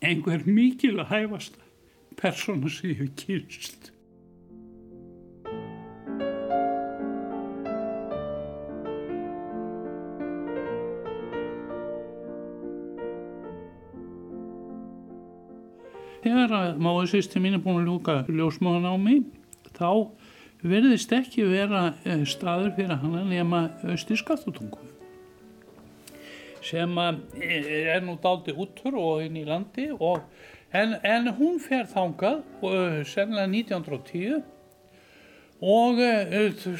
einhver 0.00 0.44
mikil 0.48 0.96
að 1.00 1.12
hæfast 1.14 1.58
persónu 2.20 2.72
sem 2.72 2.92
ég 2.92 3.02
hef 3.04 3.16
kynst. 3.20 3.90
Þegar 16.20 16.52
að 16.52 16.80
máðursýsti 16.84 17.40
mín 17.40 17.56
er 17.56 17.62
búin 17.64 17.80
að 17.80 17.86
ljúka 17.88 18.16
ljósmáðan 18.28 18.90
á 18.92 18.94
mig, 19.00 19.22
þá 19.72 20.10
verðist 20.62 21.12
ekki 21.16 21.46
vera 21.48 21.94
eh, 22.04 22.24
staður 22.28 22.74
fyrir 22.76 23.00
hann 23.00 23.28
nema 23.30 23.66
austir 23.88 24.18
skattutungu 24.20 24.88
sem 26.60 26.98
eh, 27.00 27.94
er 27.94 28.02
nú 28.04 28.18
daldi 28.20 28.52
úttur 28.52 28.98
og 29.00 29.22
inn 29.24 29.38
í 29.40 29.46
landi 29.48 29.88
og, 29.96 30.20
en, 30.76 30.98
en 31.00 31.32
hún 31.38 31.56
fer 31.64 31.88
þangað 31.88 32.42
eh, 32.68 33.00
sennilega 33.08 33.48
1910 33.80 34.42
og 35.60 35.98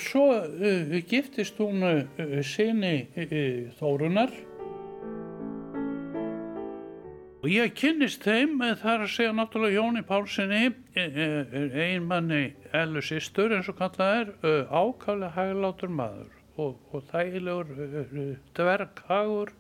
svo 0.00 0.22
giftist 1.08 1.58
hún 1.60 1.82
sinni 2.48 2.94
Þórunar 3.76 4.32
Og 7.40 7.48
ég 7.48 7.70
kynnist 7.72 8.20
þeim 8.26 8.58
þar 8.82 9.06
að 9.06 9.12
segja 9.14 9.32
náttúrulega 9.32 9.78
Jóni 9.78 10.02
Pálssoni, 10.04 10.74
e, 10.92 11.04
e, 11.08 11.62
einmanni 11.86 12.50
Ellu 12.76 13.00
Sistur 13.00 13.54
eins 13.56 13.70
og 13.72 13.78
kallað 13.78 14.18
er, 14.18 14.34
ákvæmlega 14.68 15.32
hæglátur 15.38 15.94
maður 15.96 16.34
og, 16.60 16.74
og 16.92 17.06
þægilegur 17.08 17.70
dverghagur 18.58 19.54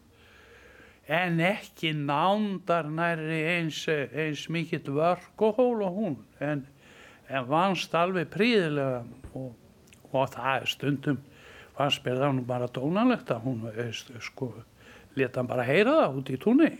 en 1.08 1.40
ekki 1.40 1.94
nándar 1.96 2.90
næri 2.92 3.40
eins, 3.56 3.80
eins 3.88 4.44
mikill 4.52 4.92
vörk 5.00 5.46
og 5.48 5.56
hól 5.56 5.82
og 5.86 5.96
hún 5.96 6.18
en, 6.44 6.66
en 7.32 7.48
vannst 7.48 7.96
alveg 7.96 8.28
príðilega 8.36 9.00
og, 9.32 9.56
og 10.12 10.30
það 10.36 10.52
er 10.52 10.70
stundum 10.74 11.24
fannst 11.80 12.04
mér 12.04 12.20
það 12.26 12.36
nú 12.36 12.46
bara 12.52 12.68
dónalegt 12.68 13.32
að 13.32 13.48
hún 13.48 13.66
sko 14.20 14.52
leta 15.16 15.40
hann 15.40 15.48
bara 15.48 15.64
heyra 15.64 15.96
það 16.04 16.20
út 16.20 16.36
í 16.36 16.40
túnni 16.44 16.72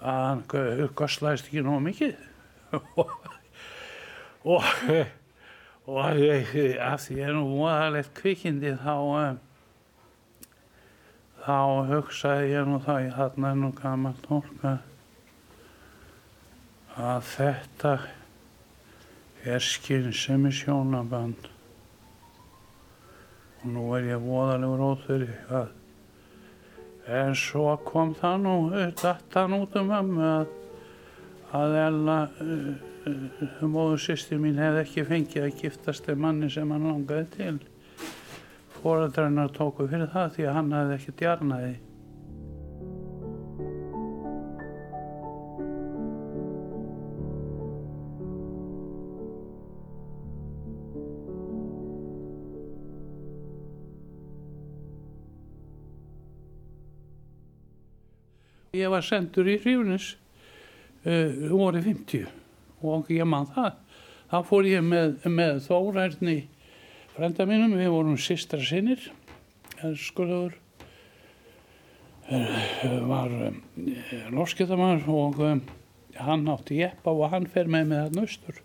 að 0.00 0.26
hann 0.26 0.44
göstlaðist 0.98 1.48
ekki 1.50 1.64
nógu 1.64 1.84
mikið. 1.88 2.18
Og 2.96 3.10
og, 4.46 4.62
og 5.86 6.04
af 6.06 7.00
því 7.02 7.18
er 7.22 7.32
nú 7.34 7.46
voðalegt 7.56 8.12
kvikindi 8.14 8.76
þá 8.78 8.92
um, 9.02 9.40
þá 11.46 11.56
hugsaði 11.90 12.52
ég 12.52 12.68
nú 12.68 12.78
það 12.84 13.02
ég 13.06 13.16
þarna 13.18 13.54
nú 13.58 13.72
gaman 13.80 14.20
tólka 14.26 14.76
að 16.96 17.26
þetta 17.32 17.96
er 19.46 19.66
skynsemi 19.66 20.54
sjónaband 20.54 21.50
og 23.60 23.66
nú 23.74 23.88
er 23.98 24.12
ég 24.12 24.22
voðalegur 24.22 24.86
óþurri 24.92 25.34
að 25.50 25.74
En 27.06 27.36
svo 27.38 27.76
kom 27.86 28.16
það 28.18 28.40
nú, 28.42 28.54
þetta 28.98 29.44
út 29.54 29.76
um 29.78 29.90
ömmu 29.94 30.22
að, 30.26 30.48
að 31.54 31.74
Ella, 31.84 32.16
uh, 32.42 32.64
uh, 33.06 33.60
móðu 33.70 34.00
sýsti 34.02 34.38
mín, 34.42 34.58
hefði 34.58 34.82
ekki 34.82 35.04
fengið 35.06 35.46
að 35.46 35.60
giftast 35.60 36.08
þeim 36.08 36.24
manni 36.24 36.50
sem 36.50 36.72
hann 36.74 36.88
langaði 36.90 37.28
til. 37.36 37.56
Fóræðarinnar 38.80 39.54
tóku 39.54 39.86
fyrir 39.86 40.10
það 40.10 40.34
því 40.34 40.48
að 40.48 40.58
hann 40.58 40.74
hefði 40.74 40.98
ekki 40.98 41.14
djarnaði. 41.22 41.72
Ég 58.76 58.92
var 58.92 59.04
sendur 59.04 59.48
í 59.48 59.56
Rífunis 59.56 60.12
uh, 61.06 61.48
vorið 61.48 61.88
50 61.92 62.26
og 62.86 63.08
ég 63.14 63.24
man 63.28 63.48
það. 63.54 63.78
Þá 64.26 64.38
fór 64.48 64.68
ég 64.68 64.84
með, 64.84 65.16
með 65.30 65.62
þórærni 65.64 66.36
frænda 67.14 67.46
mínum, 67.48 67.76
við 67.78 67.92
vorum 67.94 68.18
sistra 68.20 68.60
sinnir, 68.60 69.00
skurður 70.02 70.58
uh, 72.28 72.60
var 73.08 73.32
um, 73.48 73.58
lorskjötamar 74.34 75.06
og 75.08 75.40
um, 75.46 75.64
hann 76.20 76.46
átti 76.52 76.82
jeppa 76.82 77.14
og 77.14 77.30
hann 77.32 77.48
fer 77.48 77.70
með 77.70 77.90
með 77.92 78.02
það 78.02 78.20
nöstur. 78.20 78.62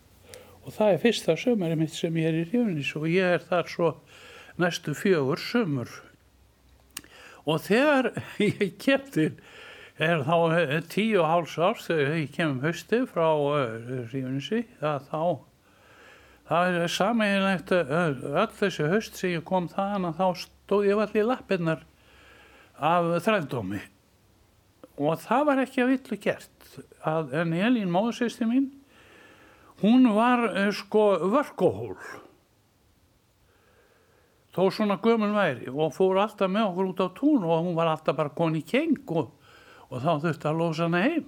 Og 0.61 0.75
það 0.75 0.93
er 0.93 1.01
fyrsta 1.05 1.37
sömari 1.39 1.79
mitt 1.79 1.95
sem 1.95 2.19
ég 2.19 2.29
er 2.29 2.41
í 2.41 2.45
Rífunis 2.49 2.91
og 2.99 3.07
ég 3.09 3.37
er 3.37 3.47
þar 3.47 3.71
svo 3.71 3.95
næstu 4.61 4.93
fjögur 4.97 5.39
sömur. 5.41 5.93
Og 7.47 7.63
þegar 7.63 8.11
ég 8.49 8.75
kem 8.81 9.07
til 9.13 9.31
er 10.01 10.23
þá 10.25 10.35
eh, 10.57 10.75
tíu 10.89 11.23
háls 11.27 11.53
árs 11.61 11.85
þegar 11.87 12.17
ég 12.17 12.33
kemum 12.35 12.61
hösti 12.65 13.03
frá 13.09 13.27
uh, 13.29 14.09
Rífunissi 14.11 14.63
það 14.79 15.07
þá 15.11 15.23
það 16.49 16.77
er 16.81 16.93
sameinlegt 16.95 17.73
eh, 17.75 17.95
öll 18.41 18.51
þessi 18.57 18.89
höst 18.91 19.19
sem 19.19 19.35
ég 19.37 19.45
kom 19.47 19.69
þaðan 19.71 20.09
að 20.09 20.21
þá 20.21 20.43
stóð 20.43 20.87
ég 20.89 21.03
allir 21.05 21.29
lappinnar 21.29 21.85
af 22.81 23.11
þrældómi. 23.23 23.81
Og 25.01 25.21
það 25.21 25.45
var 25.47 25.61
ekki 25.63 25.83
að 25.83 25.93
villu 25.93 26.17
gert 26.21 26.73
að 27.07 27.35
en 27.41 27.53
Elín 27.57 27.93
móðsýsti 27.93 28.47
mín 28.49 28.67
hún 29.81 30.11
var 30.13 30.43
sko 30.77 31.05
vörkohól 31.31 31.95
þó 34.51 34.65
svona 34.73 34.97
gömul 35.01 35.31
væri 35.33 35.71
og 35.71 35.93
fór 35.95 36.19
alltaf 36.21 36.51
með 36.51 36.67
okkur 36.69 36.89
út 36.91 37.01
á 37.01 37.07
tún 37.17 37.45
og 37.47 37.63
hún 37.65 37.77
var 37.77 37.91
alltaf 37.91 38.17
bara 38.17 38.33
koni 38.35 38.61
keng 38.67 38.99
og 39.15 39.31
og 39.91 40.03
þá 40.03 40.11
þurfti 40.23 40.49
að 40.49 40.59
losa 40.61 40.87
hana 40.87 41.03
heim. 41.05 41.25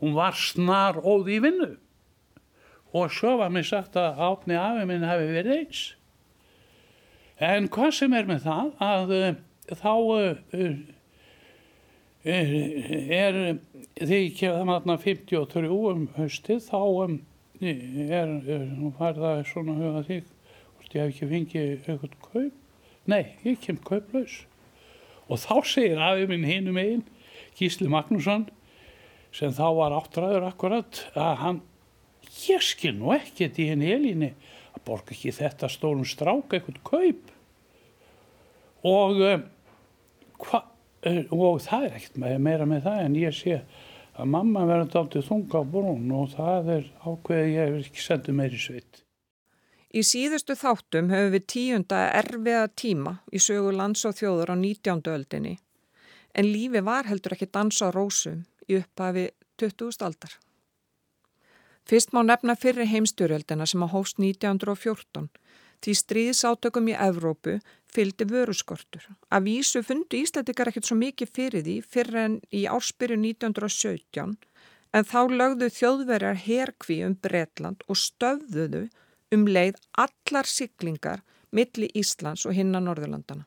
Hún 0.00 0.16
var 0.16 0.36
snar 0.38 0.98
óð 1.04 1.30
í 1.32 1.40
vinnu 1.44 1.70
og 2.94 3.10
svo 3.10 3.32
var 3.40 3.50
mér 3.50 3.66
sagt 3.66 3.96
að 3.98 4.20
átni 4.22 4.56
afi 4.58 4.84
minn 4.86 5.06
hefði 5.06 5.30
verið 5.34 5.56
eins. 5.58 5.80
En 7.42 7.66
hvað 7.74 7.90
sem 7.98 8.12
er 8.14 8.28
með 8.28 8.44
það 8.44 8.68
að 8.86 9.14
uh, 9.16 9.30
þá 9.80 9.94
uh, 10.14 10.76
er 12.24 13.40
því 13.98 14.20
ekki 14.20 14.46
það 14.46 14.68
maður 14.70 15.02
53 15.08 15.72
um 15.74 16.06
haustið 16.14 16.62
þá 16.68 16.78
um, 16.84 17.18
er, 17.60 18.30
nú 18.78 18.92
fær 18.94 19.18
það 19.18 19.42
svona 19.50 19.74
huga 19.80 20.04
því 20.06 20.22
ég 20.94 21.02
hef 21.02 21.10
ekki 21.10 21.28
fengið 21.30 21.70
eitthvað 21.74 22.12
kaup. 22.22 22.58
Nei, 23.10 23.24
ég 23.44 23.58
kem 23.60 23.78
kauplaus. 23.84 24.44
Og 25.26 25.40
þá 25.42 25.56
segir 25.66 26.00
afi 26.00 26.28
minn 26.30 26.46
hinum 26.46 26.78
einn 26.80 27.02
Gísli 27.58 27.88
Magnússon 27.90 28.48
sem 29.34 29.54
þá 29.54 29.66
var 29.78 29.94
áttræður 29.96 30.48
akkurat 30.48 31.00
að 31.18 31.32
hann, 31.40 31.62
ég 32.46 32.62
skil 32.64 32.94
nú 32.98 33.14
ekkert 33.14 33.58
í 33.58 33.68
henni 33.70 33.90
Elíni 33.94 34.30
að 34.74 34.84
borga 34.86 35.14
ekki 35.14 35.34
þetta 35.34 35.70
stórum 35.72 36.06
strák 36.06 36.54
eitthvað 36.54 36.82
kaup 36.86 37.32
og, 38.84 39.20
um, 39.24 39.44
hva, 40.44 40.60
uh, 41.08 41.34
og 41.34 41.62
það 41.64 41.88
er 41.88 41.98
ekkert 41.98 42.20
meira 42.22 42.68
með 42.68 42.86
það 42.88 43.02
en 43.06 43.18
ég 43.18 43.36
sé 43.38 43.60
að 44.14 44.30
mamma 44.30 44.66
verður 44.68 45.00
aldrei 45.02 45.26
þunga 45.26 45.62
á 45.62 45.70
brún 45.74 46.12
og 46.14 46.28
það 46.36 46.70
er 46.76 46.90
ákveðið 47.02 47.54
ég 47.54 47.64
hefur 47.64 47.88
ekki 47.88 48.04
sendið 48.04 48.38
meiri 48.38 48.60
sveit. 48.62 49.00
Í 49.94 50.02
síðustu 50.02 50.56
þáttum 50.58 51.10
höfum 51.14 51.34
við 51.34 51.44
tíunda 51.50 52.00
erfiða 52.18 52.66
tíma 52.74 53.18
í 53.30 53.42
sögu 53.42 53.74
lands 53.74 54.02
og 54.08 54.16
þjóður 54.18 54.54
á 54.54 54.56
19. 54.58 55.02
öldinni 55.10 55.54
en 56.34 56.50
lífi 56.50 56.82
var 56.84 57.08
heldur 57.10 57.36
ekki 57.36 57.50
dansa 57.52 57.88
á 57.88 57.94
rósum 57.94 58.44
í 58.68 58.78
upphafi 58.80 59.28
20. 59.60 60.02
aldar. 60.06 60.32
Fyrst 61.84 62.14
má 62.16 62.22
nefna 62.24 62.56
fyrri 62.56 62.86
heimstyrjöldina 62.88 63.66
sem 63.68 63.82
að 63.84 63.92
hóst 63.92 64.20
1914 64.20 65.28
því 65.84 65.94
stríðsátökum 66.00 66.88
í 66.88 66.96
Evrópu 66.96 67.58
fylgdi 67.92 68.26
vöruskortur. 68.30 69.04
Að 69.28 69.50
vísu 69.50 69.82
fundi 69.84 70.22
Íslandikar 70.24 70.70
ekkert 70.70 70.88
svo 70.88 70.96
mikið 70.96 71.32
fyrir 71.36 71.64
því 71.66 71.76
fyrir 71.84 72.20
en 72.22 72.36
í 72.48 72.64
ársbyrju 72.64 73.20
1917 73.20 74.36
en 74.94 75.08
þá 75.10 75.20
lögðu 75.28 75.68
þjóðverjar 75.76 76.40
herkví 76.46 77.00
um 77.04 77.16
Bretland 77.20 77.84
og 77.88 78.00
stöfðuðu 78.00 78.86
um 79.34 79.48
leið 79.50 79.80
allar 80.06 80.48
siglingar 80.48 81.24
milli 81.54 81.90
Íslands 81.94 82.46
og 82.48 82.56
hinna 82.56 82.80
Norðurlandana. 82.80 83.44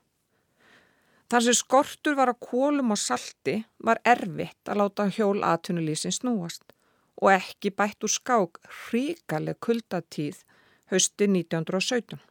Þar 1.27 1.43
sem 1.43 1.55
skortur 1.59 2.15
var 2.15 2.31
að 2.31 2.39
kólum 2.47 2.93
og 2.95 2.99
salti 3.01 3.57
var 3.83 3.99
erfitt 4.07 4.69
að 4.71 4.79
láta 4.81 5.07
hjól 5.11 5.43
aðtunulísin 5.43 6.15
snúast 6.15 6.63
og 7.19 7.33
ekki 7.33 7.73
bætt 7.75 8.05
úr 8.05 8.13
skák 8.13 8.61
hríkaleg 8.85 9.59
kuldatíð 9.59 10.39
hausti 10.93 11.27
1917. 11.27 12.21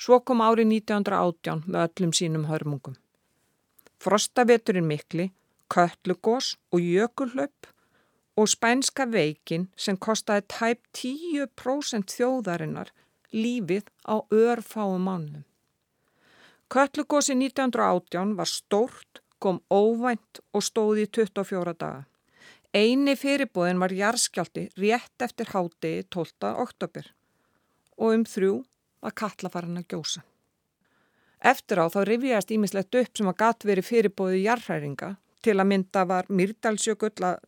Svo 0.00 0.20
kom 0.22 0.40
ári 0.44 0.64
1918 0.68 1.66
með 1.66 1.82
öllum 1.88 2.14
sínum 2.16 2.46
hörmungum. 2.48 2.94
Frostaveturinn 4.00 4.86
mikli, 4.88 5.32
köllugós 5.68 6.54
og 6.72 6.80
jökulhlaup 6.80 7.68
og 8.38 8.48
spænska 8.48 9.10
veikin 9.10 9.68
sem 9.76 9.98
kostaði 9.98 10.46
tæp 10.48 10.86
10% 10.96 12.14
þjóðarinnar 12.16 12.94
lífið 13.34 13.90
á 14.08 14.22
örfáum 14.30 15.04
mánum. 15.04 15.44
Köllugósi 16.70 17.34
1918 17.34 18.36
var 18.36 18.46
stórt, 18.46 19.22
kom 19.42 19.56
óvænt 19.74 20.38
og 20.54 20.62
stóði 20.62 21.08
í 21.08 21.08
24 21.10 21.72
daga. 21.74 22.04
Einu 22.70 23.16
fyrirbóðin 23.18 23.82
var 23.82 23.90
jarðskjálti 23.90 24.68
rétt 24.78 25.24
eftir 25.26 25.50
hádegi 25.50 26.04
12. 26.14 26.52
oktober 26.62 27.10
og 27.98 28.14
um 28.14 28.22
þrjú 28.22 28.52
var 29.02 29.16
kallafarinn 29.18 29.82
að 29.82 29.88
gjósa. 29.96 30.22
Eftir 31.42 31.82
á 31.82 31.90
þá 31.90 32.00
rifjast 32.06 32.54
ímislegt 32.54 33.02
upp 33.02 33.18
sem 33.18 33.34
að 33.34 33.40
gatt 33.42 33.66
verið 33.66 33.90
fyrirbóði 33.90 34.46
jarðhæringa 34.46 35.12
til 35.42 35.58
að 35.58 35.70
mynda 35.74 36.06
var 36.06 36.30
Myrdalsjökull 36.30 37.30
að 37.32 37.40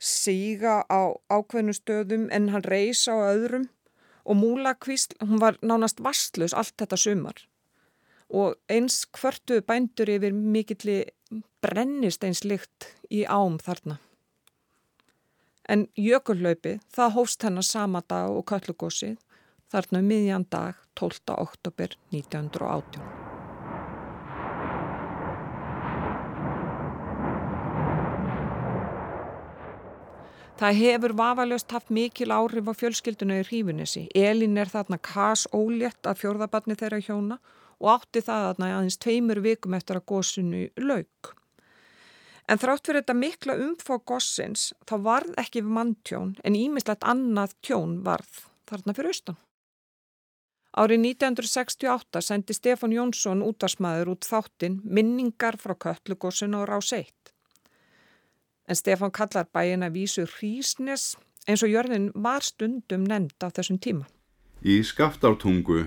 síga 0.00 0.80
á 0.88 1.12
ákveðnu 1.28 1.76
stöðum 1.76 2.30
en 2.32 2.48
hann 2.54 2.64
reysa 2.64 3.12
á 3.12 3.28
öðrum 3.36 3.68
og 4.24 4.40
Múlakvísl, 4.40 5.18
hún 5.20 5.36
var 5.36 5.60
nánast 5.60 6.00
vastlus 6.00 6.56
allt 6.56 6.78
þetta 6.80 6.96
sumar 6.96 7.44
og 8.34 8.56
eins 8.70 9.04
hvörtu 9.14 9.60
bændur 9.62 10.10
yfir 10.10 10.34
mikilli 10.34 10.98
brennist 11.62 12.24
eins 12.26 12.42
lykt 12.44 12.90
í 13.10 13.22
ám 13.30 13.60
þarna. 13.62 14.00
En 15.70 15.86
jökullaupi 15.96 16.78
það 16.92 17.14
hófst 17.18 17.46
hennar 17.46 17.64
sama 17.64 18.02
dag 18.08 18.34
og 18.34 18.44
köllugósið 18.50 19.16
þarna 19.72 20.02
um 20.02 20.10
miðjan 20.10 20.48
dag 20.50 20.80
12. 20.98 21.38
oktober 21.38 21.94
1918. 22.12 23.24
Það 30.54 30.76
hefur 30.78 31.12
vafaljóst 31.18 31.72
haft 31.74 31.90
mikil 31.90 32.30
áhrif 32.30 32.68
á 32.70 32.72
fjölskylduna 32.78 33.40
í 33.40 33.46
hrífunissi. 33.48 34.04
Elin 34.14 34.54
er 34.60 34.70
þarna 34.70 35.00
kas 35.02 35.48
ólétt 35.50 36.06
af 36.06 36.20
fjórðabarni 36.22 36.76
þeirra 36.78 37.00
hjóna 37.02 37.40
og 37.80 37.90
átti 37.94 38.22
það 38.24 38.48
þarna 38.48 38.70
aðeins 38.78 39.00
tveimur 39.02 39.40
vikum 39.44 39.76
eftir 39.78 40.00
að 40.00 40.06
góðsunu 40.12 40.66
lauk. 40.82 41.32
En 42.48 42.60
þrátt 42.60 42.84
fyrir 42.86 43.02
þetta 43.02 43.16
mikla 43.16 43.56
umfá 43.66 43.94
góðsins 44.04 44.72
þá 44.84 44.94
varð 45.06 45.38
ekki 45.40 45.64
manntjón 45.64 46.34
en 46.44 46.58
ímislegt 46.58 47.06
annað 47.08 47.56
tjón 47.64 48.02
varð 48.04 48.44
þarna 48.68 48.96
fyrir 48.96 49.14
austan. 49.14 49.40
Árið 50.74 51.04
1968 51.06 52.20
sendi 52.26 52.54
Stefan 52.56 52.92
Jónsson 52.92 53.44
útarsmaður 53.46 54.16
út 54.16 54.26
þáttinn 54.26 54.80
minningar 54.82 55.56
frá 55.62 55.76
köllugóðsunu 55.78 56.64
og 56.64 56.68
rás 56.72 56.90
eitt 56.96 57.24
en 58.68 58.76
Stefan 58.76 59.10
kallar 59.10 59.46
bæina 59.52 59.90
vísu 59.92 60.26
Hrísnes 60.26 61.14
eins 61.48 61.62
og 61.62 61.72
jörðin 61.72 62.10
var 62.14 62.44
stundum 62.44 63.04
nefnd 63.08 63.36
á 63.44 63.48
þessum 63.52 63.78
tíma. 63.78 64.06
Í 64.64 64.80
skaftártungu 64.80 65.84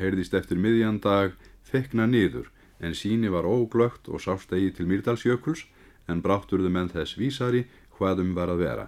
heyrðist 0.00 0.34
eftir 0.34 0.58
miðjandag 0.58 1.36
þekna 1.70 2.06
niður 2.10 2.48
en 2.80 2.96
síni 2.96 3.30
var 3.32 3.44
óglögt 3.44 4.08
og 4.08 4.22
sástegi 4.24 4.72
til 4.76 4.88
Myrdalsjökuls 4.88 5.66
en 6.08 6.22
brátturðu 6.24 6.72
menn 6.72 6.90
þess 6.90 7.18
vísari 7.20 7.66
hvaðum 7.98 8.34
var 8.34 8.50
að 8.52 8.64
vera. 8.64 8.86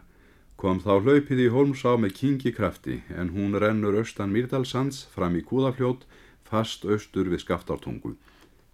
Kom 0.57 0.81
þá 0.81 1.03
hlaupið 1.05 1.47
í 1.47 1.49
Holmsá 1.53 1.97
með 2.01 2.17
kingi 2.21 2.53
krafti 2.57 3.01
en 3.11 3.33
hún 3.37 3.57
rennur 3.59 3.99
austan 4.01 4.33
Myrdalsands 4.33 5.05
fram 5.15 5.37
í 5.37 5.43
Kúðafljót 5.45 6.07
fast 6.49 6.85
austur 6.85 7.31
við 7.33 7.43
skaftártungu. 7.45 8.15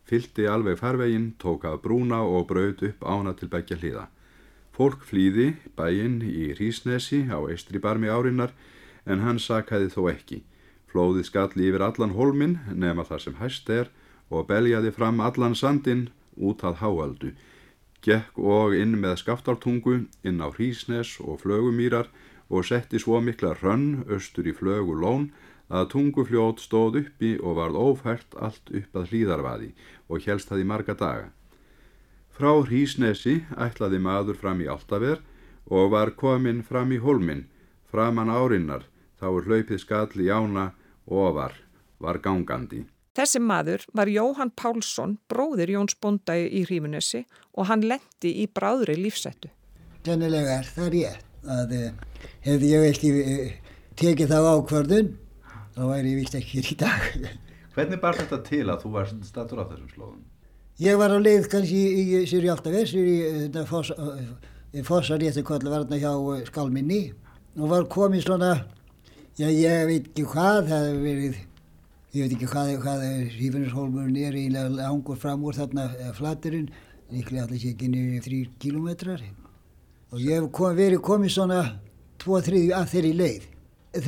Fylti 0.09 0.47
alveg 0.49 0.79
farveginn, 0.81 1.35
tók 1.39 1.67
að 1.69 1.83
brúna 1.85 2.23
og 2.25 2.47
braut 2.49 2.83
upp 2.85 3.05
ána 3.05 3.35
til 3.37 3.51
begja 3.53 3.77
hliða. 3.81 4.07
Fólk 4.73 5.03
flýði 5.05 5.51
bæinn 5.77 6.23
í 6.23 6.53
Hrísnesi 6.55 7.27
á 7.29 7.39
eistri 7.51 7.81
barmi 7.83 8.09
árinnar 8.09 8.55
en 9.05 9.25
hann 9.25 9.41
sakaði 9.43 9.91
þó 9.93 10.09
ekki. 10.13 10.43
Flóði 10.89 11.25
skalli 11.27 11.69
yfir 11.69 11.85
allan 11.85 12.15
holmin 12.17 12.59
nema 12.73 13.05
þar 13.05 13.25
sem 13.25 13.37
hæst 13.43 13.69
er 13.71 13.91
og 14.31 14.49
beljaði 14.49 14.93
fram 14.97 15.21
allan 15.21 15.57
sandin 15.57 16.09
út 16.37 16.65
að 16.65 16.81
háaldu. 16.83 17.35
Gekk 18.05 18.39
og 18.39 18.77
inn 18.79 18.97
með 19.03 19.19
skaftartungu 19.25 19.99
inn 20.25 20.41
á 20.41 20.49
Hrísnes 20.55 21.19
og 21.21 21.43
flögumýrar 21.43 22.09
og 22.49 22.65
setti 22.65 23.01
svo 23.03 23.21
mikla 23.21 23.57
rönn 23.59 24.05
austur 24.09 24.49
í 24.49 24.55
flögulón 24.57 25.29
að 25.69 25.91
tungufljót 25.93 26.63
stóð 26.65 27.03
uppi 27.03 27.35
og 27.43 27.59
varð 27.59 27.77
ófært 27.77 28.37
allt 28.41 28.71
upp 28.73 28.97
að 28.97 29.11
hlýðarvaði 29.13 29.73
og 30.09 30.25
helst 30.25 30.49
það 30.49 30.63
í 30.63 30.69
marga 30.73 30.95
daga. 30.97 31.29
Frá 32.33 32.55
Hrísnesi 32.65 33.43
ætlaði 33.59 33.99
maður 34.01 34.39
fram 34.41 34.63
í 34.65 34.71
Altaver 34.71 35.21
og 35.69 35.91
var 35.93 36.15
komin 36.17 36.63
fram 36.65 36.95
í 36.95 37.01
Holmin, 37.03 37.45
framann 37.91 38.31
árinnar, 38.33 38.87
þá 39.21 39.27
er 39.35 39.49
hlaupið 39.49 39.83
skall 39.83 40.23
í 40.23 40.31
og 41.09 41.35
var, 41.39 41.57
gangandi. 42.23 42.85
Þessi 43.19 43.41
maður 43.43 43.83
var 43.99 44.11
Jóhann 44.13 44.53
Pálsson, 44.55 45.17
bróðir 45.31 45.73
Jóns 45.75 45.97
Bondægi 45.99 46.53
í 46.55 46.65
Hrífunessi 46.69 47.25
og 47.59 47.67
hann 47.71 47.83
lendi 47.83 48.35
í 48.45 48.47
bráðri 48.47 48.95
lífsettu. 49.01 49.51
Sennilega 50.07 50.61
er 50.61 50.69
það 50.71 50.93
rétt 50.95 51.25
að 51.49 51.75
eh, 51.75 52.23
hefði 52.47 52.71
ég 52.71 52.87
ekki 52.93 53.11
eh, 53.23 53.57
tekið 53.99 54.31
þá 54.31 54.39
ákvörðun, 54.53 55.11
þá 55.75 55.83
væri 55.91 56.13
ég 56.13 56.21
vist 56.23 56.39
ekki 56.39 56.59
hér 56.59 56.71
í 56.71 56.79
dag. 56.85 57.09
Hvernig 57.75 58.03
bar 58.03 58.19
þetta 58.19 58.39
til 58.47 58.65
að 58.69 58.85
þú 58.85 58.93
varst 58.95 59.27
statur 59.27 59.63
á 59.63 59.69
þessum 59.71 59.91
slóðum? 59.95 60.23
Ég 60.79 60.99
var 61.01 61.11
á 61.11 61.19
leið 61.19 61.51
kannski 61.51 61.79
í, 61.79 62.03
í 62.21 62.23
Sýri 62.31 62.53
Áltaves, 62.53 62.95
í 62.95 63.19
þetta 63.49 63.65
fossarétti 64.87 65.43
kollu 65.43 65.73
var 65.73 65.83
hérna 65.83 65.99
hjá 65.99 66.13
eh, 66.37 66.45
Skálminni 66.47 67.03
og 67.59 67.73
var 67.73 67.89
komið 67.91 68.29
svona, 68.29 68.53
já 69.39 69.47
ég 69.55 69.85
veit 69.87 70.07
ekki 70.11 70.25
hvað, 70.27 70.65
það 70.67 70.85
hefur 70.89 71.03
verið, 71.05 71.37
ég 72.17 72.25
veit 72.25 72.33
ekki 72.35 72.47
hvað, 72.51 72.71
hvað 72.83 73.03
Hífinnishólmurinn 73.39 74.17
er 74.19 74.39
eiginlega 74.39 74.73
langur 74.75 75.19
fram 75.21 75.45
úr 75.47 75.55
þarna 75.55 75.85
eh, 75.95 76.09
flaturinn, 76.17 76.73
líklega 77.13 77.45
alltaf 77.45 77.61
sé 77.63 77.71
ekki 77.71 77.91
niður 77.93 78.25
þrýr 78.25 78.49
kílometrar 78.59 79.23
og 80.11 80.25
ég 80.25 80.41
hef 80.41 80.49
kom, 80.59 80.75
verið 80.75 81.05
komið 81.07 81.35
svona 81.37 81.61
tvo 82.19 82.41
þriði 82.43 82.73
að 82.75 82.91
þeirri 82.95 83.13
leið. 83.21 83.47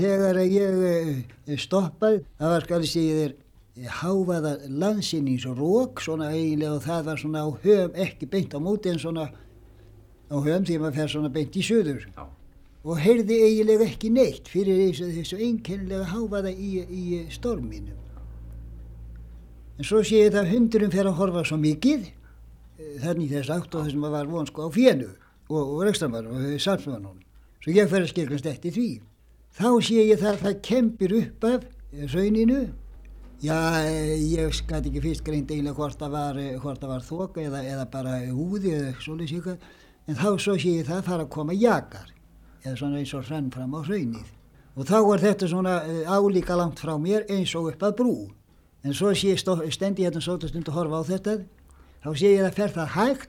Þegar 0.00 0.40
ég 0.42 0.82
eh, 0.90 1.54
stoppaði, 1.62 2.24
það 2.40 2.54
var 2.56 2.66
skal 2.66 2.82
ég 2.82 2.92
segja 2.96 3.20
þér, 3.20 3.38
háfaða 4.00 4.56
landsinnings 4.82 5.46
rók 5.46 6.02
svona 6.02 6.32
eiginlega 6.34 6.74
og 6.74 6.84
það 6.84 7.06
var 7.06 7.22
svona 7.22 7.46
á 7.46 7.48
höfum 7.62 7.94
ekki 8.02 8.26
beint 8.28 8.52
á 8.52 8.58
móti 8.58 8.90
en 8.90 8.98
svona 9.00 9.30
á 9.30 10.36
höfum 10.36 10.66
því 10.66 10.76
að 10.76 10.84
maður 10.84 10.98
fer 10.98 11.14
svona 11.14 11.30
beint 11.32 11.56
í 11.56 11.64
söður 11.64 12.02
Já. 12.10 12.26
Og 12.84 13.00
heyrði 13.00 13.40
eiginlega 13.44 13.88
ekki 13.90 14.10
neitt 14.14 14.48
fyrir 14.48 14.80
þessu, 14.96 15.36
einkennilega 15.36 16.06
háfaða 16.14 16.52
í, 16.52 16.70
í 16.84 17.24
storminu 17.32 17.96
en 19.80 19.88
svo 19.88 20.02
sé 20.04 20.26
ég 20.26 20.34
það 20.34 20.52
hundurum 20.54 20.92
fer 20.92 21.08
að 21.08 21.18
horfa 21.20 21.44
svo 21.48 21.56
mikið 21.60 22.08
eh, 22.08 22.96
þannig 23.04 23.34
þess 23.34 23.52
aft 23.56 23.74
og 23.74 23.86
þessum 23.86 24.06
að 24.08 24.16
var 24.16 24.30
von 24.32 24.48
sko 24.48 24.68
á 24.68 24.70
fjennu 24.72 25.10
og, 25.50 25.60
og 25.60 25.82
rekstramar 25.88 26.28
og 26.28 26.46
samsvöðanón 26.60 27.20
svo 27.60 27.76
ég 27.76 27.88
fer 27.88 28.04
að 28.04 28.12
skilkast 28.12 28.48
eftir 28.48 28.72
því. 28.76 28.90
Þá 29.56 29.70
sé 29.84 30.04
ég 30.06 30.20
það 30.20 30.30
að 30.30 30.44
það 30.44 30.60
kempir 30.64 31.16
upp 31.16 31.46
af 31.48 31.64
rauninu 32.14 32.60
Já, 33.40 33.56
ég 34.20 34.52
skæti 34.52 34.90
ekki 34.90 35.00
fyrst 35.00 35.22
greint 35.24 35.48
eiginlega 35.48 35.72
hvort 35.78 35.96
það 35.96 36.12
var, 36.12 36.40
var 36.90 37.04
þoka 37.06 37.40
eða, 37.40 37.62
eða 37.64 37.86
bara 37.88 38.18
húði 38.28 38.74
eða 38.76 38.90
svolítið 39.00 39.30
síka 39.32 39.54
en 40.04 40.18
þá 40.18 40.26
svo 40.36 40.56
sé 40.60 40.74
ég 40.74 40.88
það 40.88 41.06
fara 41.06 41.24
að 41.24 41.32
koma 41.32 41.56
jakar 41.56 42.10
eða 42.64 42.76
svona 42.76 43.00
eins 43.00 43.14
og 43.16 43.24
hrann 43.28 43.50
fram 43.54 43.74
á 43.76 43.80
hraunið. 43.86 44.28
Og 44.78 44.86
þá 44.86 44.98
er 45.00 45.24
þetta 45.24 45.48
svona 45.50 45.74
eh, 45.84 46.04
álíka 46.06 46.56
langt 46.58 46.80
frá 46.80 46.94
mér 47.00 47.26
eins 47.28 47.54
og 47.58 47.72
upp 47.72 47.82
að 47.84 47.96
brú. 48.00 48.14
En 48.84 48.96
svo 48.96 49.12
sé 49.12 49.34
ég 49.34 49.74
stendi 49.74 50.06
hérna 50.06 50.22
svolítið 50.24 50.54
stund 50.54 50.70
að 50.70 50.78
horfa 50.78 51.02
á 51.02 51.10
þetta 51.10 51.36
þá 52.00 52.10
sé 52.16 52.32
ég 52.32 52.46
að 52.46 52.56
fer 52.56 52.72
það 52.76 52.94
hægt 52.94 53.28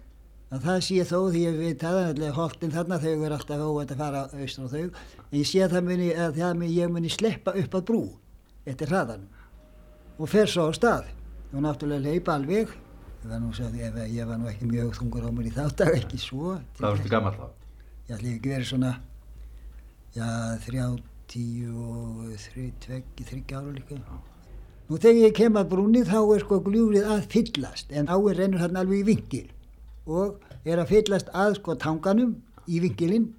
að 0.52 0.65
það 0.67 0.80
sé 0.86 1.04
þó 1.08 1.17
því 1.32 1.41
veit 1.58 1.84
það 1.84 1.98
er 2.12 2.36
holdin 2.36 2.72
þarna 2.72 3.00
þau 3.00 3.12
er 3.12 3.36
alltaf 3.36 3.63
óvægt 3.65 3.94
að 3.96 4.02
fara 4.04 4.22
austur 4.36 4.67
á 4.67 4.70
þau 4.72 4.84
en 4.84 5.38
ég 5.39 5.48
sé 5.48 5.62
að 5.63 5.76
það 5.76 5.86
muni 5.88 6.10
að 6.12 6.39
það 6.39 6.58
muni, 6.60 6.72
ég 6.76 6.91
muni 6.91 7.12
sleppa 7.12 7.56
upp 7.60 7.78
að 7.80 7.86
brú 7.88 8.02
eftir 8.67 8.91
hraðanum. 8.91 9.30
Og 10.22 10.30
fer 10.30 10.50
svo 10.52 10.67
á 10.70 10.72
stað. 10.76 11.08
Og 11.52 11.63
náttúrulega 11.65 12.12
leipa 12.12 12.36
alveg. 12.38 12.72
Ég 13.22 13.30
var 13.30 13.39
nú, 13.41 13.52
ég, 13.52 13.98
ég 14.15 14.28
var 14.28 14.39
nú 14.39 14.50
ekki 14.50 14.67
mjög 14.70 14.96
þungur 14.98 15.28
á 15.28 15.32
mér 15.34 15.50
í 15.50 15.54
þáttak, 15.56 15.96
ekki 16.00 16.20
svo. 16.22 16.56
Hvað 16.78 16.88
varstu 16.88 17.12
gammal 17.12 17.34
þá? 17.38 17.48
Ég 18.08 18.15
ætli 18.17 18.36
ekki 18.36 18.54
verið 18.54 18.70
svona 18.72 18.94
já, 20.15 20.28
þrjá, 20.65 20.86
tíu 21.32 21.71
og 21.80 22.36
þryggja 22.36 23.60
ára 23.62 23.74
líka. 23.76 24.00
Nú 24.91 24.97
þegar 25.00 25.21
ég 25.24 25.36
kem 25.38 25.60
að 25.60 25.69
brúni 25.71 26.02
þá 26.04 26.17
er 26.19 26.41
sko 26.43 26.60
gljúrið 26.65 27.06
að 27.13 27.28
fyllast 27.32 27.93
en 27.95 28.10
áir 28.12 28.36
rennur 28.36 28.60
hann 28.60 28.80
alveg 28.80 29.06
í 29.06 29.08
vingil 29.08 29.45
og 30.04 30.41
er 30.67 30.82
að 30.82 30.89
fyllast 30.91 31.30
að 31.32 31.56
sko 31.62 31.78
tanganum 31.80 32.34
í 32.67 32.82
vingilinn 32.84 33.30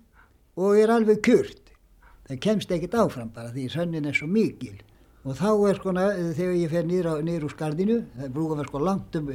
og 0.57 0.79
er 0.81 0.95
alveg 0.95 1.21
kurt 1.27 1.75
það 2.29 2.41
kemst 2.47 2.73
ekkert 2.73 2.97
áfram 3.03 3.29
bara 3.35 3.53
því 3.53 3.67
sönnin 3.75 4.09
er 4.09 4.17
svo 4.17 4.31
mikil. 4.31 4.79
Og 5.23 5.37
þá 5.39 5.51
er 5.69 5.79
sko 5.79 5.93
þegar 5.93 6.57
ég 6.57 6.73
fer 6.73 6.89
niður 6.89 7.45
úr 7.47 7.53
skardinu 7.53 7.99
það 8.17 8.33
brúka 8.33 8.57
verið 8.59 8.73
sko 8.73 8.83
langt 8.83 9.21
um 9.21 9.29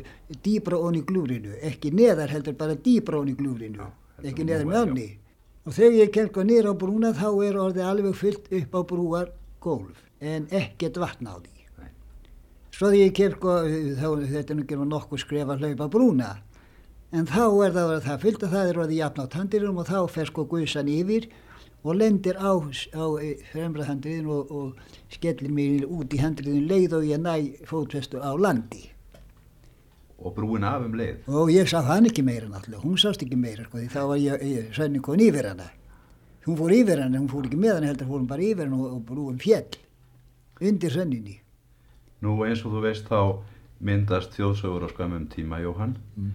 dýbra 0.43 0.81
onni 0.83 1.03
glúrinu, 1.05 1.53
ekki 1.61 1.93
neðar 1.95 2.33
heldur 2.33 2.57
bara 2.59 2.75
dýbra 2.75 3.21
onni 3.21 3.37
glúrinu, 3.37 3.87
ekki 4.23 4.43
neðar 4.43 4.67
með 4.67 4.81
onni 4.81 5.07
og 5.67 5.75
þegar 5.75 5.99
ég 5.99 6.11
kem 6.15 6.31
sko 6.31 6.47
niður 6.47 6.71
á 6.71 6.73
brúna 6.79 7.13
þá 7.17 7.27
er 7.43 7.59
orðið 7.59 7.87
alveg 7.91 8.15
fyllt 8.15 8.51
upp 8.61 8.75
á 8.79 8.81
brúar 8.87 9.31
gólf 9.63 10.03
en 10.23 10.47
ekkert 10.55 10.99
vatn 11.03 11.27
á 11.27 11.35
því 11.35 11.55
svo 12.71 12.91
þegar 12.93 13.01
ég 13.01 13.15
kem 13.17 13.33
sko 13.35 13.55
þá 13.99 14.07
þetta 14.31 14.55
er 14.55 14.79
nú 14.79 14.87
nokkuð 14.93 15.23
skref 15.25 15.51
að 15.51 15.65
hlaupa 15.65 15.89
brúna 15.91 16.29
en 17.11 17.27
þá 17.27 17.43
er 17.65 17.75
það, 17.75 17.91
það 18.05 18.23
fyllt 18.23 18.45
að 18.47 18.55
það 18.55 18.69
er 18.71 18.79
orðið 18.83 19.01
jafn 19.01 19.23
á 19.23 19.33
tandirum 19.35 19.81
og 19.81 19.87
þá 19.91 19.99
fer 20.11 20.31
sko 20.31 20.47
guðsan 20.47 20.91
yfir 20.91 21.29
og 21.83 21.95
lendir 21.95 22.39
á, 22.39 22.51
á 22.51 23.05
fremra 23.51 23.87
handriðin 23.87 24.27
og, 24.33 24.51
og 24.51 25.13
skellir 25.13 25.53
mér 25.53 25.85
út 25.87 26.13
í 26.13 26.19
handriðin 26.19 26.67
leið 26.67 26.95
og 26.99 27.07
ég 27.07 27.21
næ 27.23 27.35
fótvestu 27.69 28.19
á 28.19 28.31
landi. 28.35 28.89
Og 30.17 30.33
brúin 30.33 30.65
af 30.65 30.85
um 30.85 30.95
leið? 30.97 31.27
Og 31.29 31.51
ég 31.53 31.67
sá 31.69 31.81
hann 31.85 32.09
ekki 32.09 32.23
meira 32.25 32.47
náttúrulega, 32.49 32.83
hún 32.83 32.97
sást 32.97 33.21
ekki 33.21 33.37
meira 33.37 33.67
sko 33.67 33.77
því 33.77 33.89
þá 33.93 33.99
var 34.09 34.21
ég, 34.21 34.45
ég 34.49 34.71
sönni 34.73 35.01
kon 35.05 35.21
yfir 35.21 35.51
hana. 35.51 35.67
Hún 36.47 36.57
fór 36.57 36.73
yfir 36.73 37.03
hana, 37.03 37.19
hún 37.19 37.29
fór 37.29 37.45
ekki 37.45 37.59
með 37.59 37.75
hana 37.77 37.91
heldur, 37.91 38.09
fór 38.09 38.23
hún 38.23 38.31
bara 38.31 38.47
yfir 38.47 38.65
hana 38.65 38.79
og, 38.79 38.95
og 38.97 39.03
brúin 39.05 39.37
fjell 39.41 39.77
undir 40.61 40.93
sönninni. 40.93 41.37
Nú 42.25 42.33
eins 42.47 42.63
og 42.65 42.73
þú 42.73 42.83
veist 42.87 43.09
þá 43.09 43.19
myndast 43.83 44.33
þjóðsögur 44.37 44.85
á 44.85 44.89
skamum 44.89 45.27
tíma 45.29 45.59
Jóhann 45.61 45.97
mm. 46.17 46.29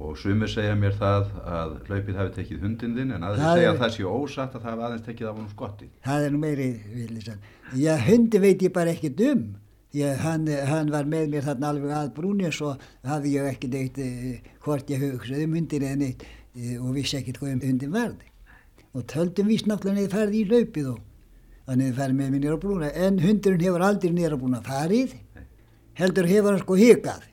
og 0.00 0.16
sumir 0.16 0.48
segja 0.48 0.76
mér 0.78 0.94
það 0.96 1.26
að 1.44 1.74
hlaupið 1.88 2.20
hafi 2.20 2.36
tekið 2.38 2.62
hundin 2.64 2.94
þinn 2.96 3.16
en 3.16 3.26
aðeins 3.28 3.58
segja 3.58 3.72
að 3.74 3.82
það 3.82 3.92
sé 3.96 4.06
ósatt 4.08 4.54
að 4.54 4.62
það 4.62 4.70
hafi 4.70 4.86
aðeins 4.86 5.08
tekið 5.08 5.28
af 5.28 5.34
honum 5.36 5.50
skotti. 5.52 5.90
Það 6.06 6.24
er 6.24 6.32
nú 6.32 6.40
meiri 6.40 6.70
villisann. 6.94 7.42
Já, 7.76 7.92
hundi 8.06 8.40
veit 8.40 8.64
ég 8.64 8.72
bara 8.76 8.94
ekki 8.94 9.12
dum. 9.18 9.44
Ég, 9.90 10.20
hann, 10.22 10.44
hann 10.46 10.90
var 10.94 11.08
með 11.10 11.32
mér 11.32 11.42
þarna 11.48 11.70
alveg 11.72 11.92
að 11.98 12.10
brúnis 12.14 12.60
og 12.62 12.82
hafði 13.02 13.32
ég 13.34 13.46
ekki 13.50 13.70
neitt 13.72 13.96
eh, 13.98 14.36
hvort 14.62 14.90
ég 14.92 15.00
hugsaði 15.02 15.48
um 15.48 15.56
hundin 15.58 15.82
eða 15.82 15.98
neitt 15.98 16.22
eh, 16.22 16.76
og 16.78 16.92
vissi 16.94 17.18
ekkert 17.18 17.40
hvað 17.40 17.56
um 17.56 17.64
hundin 17.64 17.96
varði. 17.96 18.28
Og 18.94 19.08
töldum 19.10 19.50
vís 19.50 19.64
náttúrulega 19.66 19.96
neði 19.96 20.12
farið 20.12 20.36
í 20.38 20.44
hlaupið 20.52 20.92
og 20.92 21.00
að 21.66 21.82
neði 21.82 21.96
farið 21.98 22.20
með 22.20 22.30
mér 22.30 22.44
nýra 22.44 22.60
brúna. 22.62 22.92
En 22.94 23.18
hundurinn 23.24 23.66
hefur 23.66 23.86
aldrei 23.88 24.14
nýra 24.14 24.38
brúna 24.38 24.62
farið, 24.70 25.18
heldur 25.98 26.30
hefur 26.30 26.52
hann 26.52 26.62
sko 26.62 26.78
hikað 26.78 27.26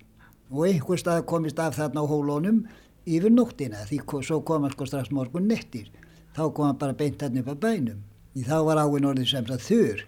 og 0.49 0.65
einhver 0.65 1.05
stað 1.05 1.23
komist 1.29 1.61
af 1.61 1.77
þarna 1.77 2.01
á 2.01 2.09
hólónum 2.09 2.61
yfir 3.05 3.37
nóttina 3.37 3.85
því 3.85 4.01
svo 4.25 4.41
kom 4.41 4.65
hann 4.65 4.73
sko 4.73 4.89
strax 4.89 5.13
morgun 5.13 5.45
nettir. 5.45 5.93
Þá 6.33 6.47
kom 6.49 6.71
hann 6.71 6.81
bara 6.81 6.97
beint 6.97 7.21
hann 7.21 7.37
upp 7.37 7.53
að 7.53 7.63
bænum. 7.69 8.05
Í 8.33 8.49
þá 8.49 8.57
var 8.65 8.81
áinn 8.81 9.11
orðið 9.13 9.35
sem 9.35 9.45
það 9.45 9.67
þurr 9.69 10.07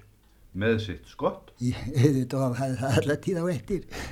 með 0.53 0.77
sitt 0.85 1.09
skott? 1.11 1.53
Hafði 1.59 2.25
það 2.29 2.85
allar 2.89 3.21
tíð 3.23 3.41
á 3.41 3.45
eftir. 3.53 4.05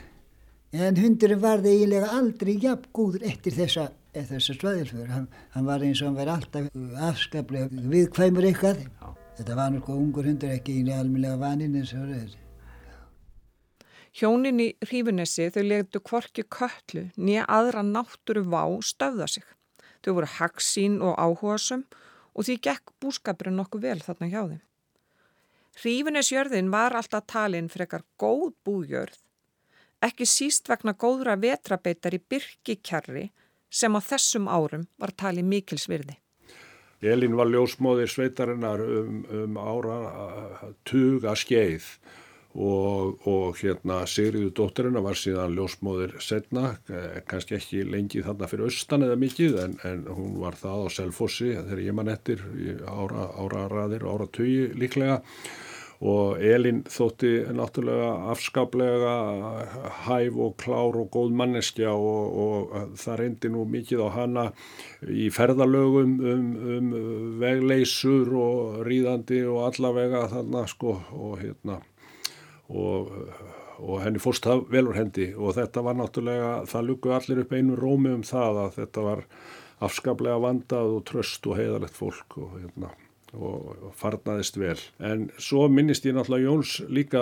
En 0.76 1.00
hundurinn 1.00 1.41
varði 1.41 1.73
eiginlega 1.73 2.10
aldrei 2.17 2.58
jafn 2.62 2.89
góður 2.93 3.23
eftir 3.30 3.56
þessa, 3.56 3.86
þessa 4.13 4.58
svaðilfur. 4.58 5.08
Hann, 5.13 5.30
hann 5.54 5.69
var 5.69 5.86
eins 5.86 6.02
og 6.02 6.10
hann 6.10 6.19
væri 6.19 6.34
alltaf 6.34 6.67
afskaplega 7.08 7.88
viðkvæmur 7.93 8.50
eitthvað. 8.50 8.84
Já. 8.84 9.08
Þetta 9.38 9.56
var 9.56 9.71
náttúrulega 9.71 10.02
ungur 10.02 10.28
hundur 10.28 10.52
ekki 10.52 10.76
eiginlega 10.76 11.02
alminlega 11.04 11.39
vaninn 11.39 11.78
eins 11.78 11.93
og 11.93 12.10
þessi. 12.10 12.43
Hjónin 14.17 14.62
í 14.63 14.67
Hrífunessi 14.82 15.45
þau 15.54 15.62
legdu 15.62 16.00
kvorki 16.02 16.41
köllu 16.50 17.04
nýja 17.21 17.43
aðra 17.54 17.84
náttúru 17.86 18.41
vá 18.50 18.63
stöfða 18.82 19.28
sig. 19.30 19.45
Þau 20.02 20.15
voru 20.17 20.30
hagsín 20.39 20.95
og 21.06 21.13
áhugasum 21.21 21.84
og 22.34 22.47
því 22.47 22.56
gekk 22.65 22.95
búskapurinn 23.02 23.60
nokkuð 23.62 23.86
vel 23.86 24.00
þarna 24.02 24.32
hjá 24.32 24.41
þeim. 24.41 24.63
Hrífunesjörðin 25.78 26.72
var 26.74 26.96
alltaf 26.98 27.28
talinn 27.30 27.68
frekar 27.70 28.02
góð 28.18 28.56
bújörð, 28.66 29.20
ekki 30.02 30.26
síst 30.26 30.70
vegna 30.72 30.96
góðra 30.98 31.36
vetrabeitar 31.38 32.16
í 32.18 32.20
byrkikjarri 32.34 33.28
sem 33.70 33.94
á 33.94 34.02
þessum 34.02 34.48
árum 34.50 34.88
var 34.98 35.13
talið 35.13 35.46
mikilsvirði. 35.52 36.16
Elin 37.06 37.36
var 37.38 37.52
ljósmóðir 37.54 38.10
sveitarinnar 38.10 38.82
um, 38.82 39.20
um 39.30 39.60
ára 39.62 40.00
tuga 40.90 41.36
skeið 41.38 41.86
og, 42.58 43.22
og 43.30 43.62
hérna 43.62 44.00
Sigriður 44.10 44.56
dótturina 44.58 45.06
var 45.06 45.22
síðan 45.22 45.54
ljósmóðir 45.60 46.18
setna, 46.26 46.72
kannski 47.30 47.60
ekki 47.60 47.84
lengi 47.86 48.26
þarna 48.26 48.50
fyrir 48.50 48.72
austan 48.72 49.06
eða 49.06 49.22
mikið 49.28 49.62
en, 49.68 49.78
en 49.86 50.04
hún 50.10 50.42
var 50.42 50.58
það 50.58 50.90
á 50.90 50.96
Selfossi 50.98 51.54
þegar 51.54 51.86
ég 51.86 52.02
mann 52.02 52.10
ettir 52.18 52.42
ára, 52.82 53.30
ára 53.38 53.70
raðir, 53.70 54.10
ára 54.10 54.26
tugi 54.34 54.72
líklega 54.74 55.22
og 55.22 55.66
Elin 55.98 56.84
þótti 56.86 57.32
náttúrulega 57.58 58.10
afskaplega 58.30 59.14
hæf 60.06 60.36
og 60.38 60.54
klár 60.62 61.00
og 61.02 61.10
góð 61.14 61.32
manneskja 61.40 61.90
og, 61.90 62.38
og 62.38 62.76
það 63.02 63.18
reyndi 63.24 63.50
nú 63.50 63.64
mikið 63.66 64.04
á 64.06 64.10
hana 64.14 64.44
í 65.10 65.32
ferðalögum 65.34 66.14
um, 66.22 66.52
um 66.76 66.92
vegleysur 67.42 68.30
og 68.38 68.84
ríðandi 68.86 69.42
og 69.50 69.64
allavega 69.72 70.28
þarna 70.36 70.68
sko 70.70 71.00
og 71.18 71.40
hérna 71.42 71.80
og, 72.70 73.10
og 73.82 74.06
henni 74.06 74.22
fórst 74.22 74.46
það 74.46 74.68
velur 74.70 75.00
hendi. 75.00 75.32
Og 75.34 75.58
þetta 75.58 75.82
var 75.82 75.98
náttúrulega, 75.98 76.54
það 76.70 76.88
lukku 76.92 77.16
allir 77.18 77.42
upp 77.42 77.58
einu 77.58 77.80
rómi 77.80 78.14
um 78.20 78.24
það 78.28 78.62
að 78.68 78.80
þetta 78.84 79.10
var 79.10 79.26
afskaplega 79.88 80.46
vandað 80.46 80.96
og 81.00 81.04
tröst 81.10 81.50
og 81.50 81.58
heiðalegt 81.58 81.98
fólk 81.98 82.38
og 82.38 82.58
hérna 82.62 82.94
og 83.36 83.92
farnaðist 84.00 84.56
vel. 84.60 84.78
En 85.04 85.26
svo 85.42 85.66
minnist 85.72 86.06
ég 86.08 86.16
náttúrulega 86.16 86.48
Jóns 86.48 86.78
líka 86.88 87.22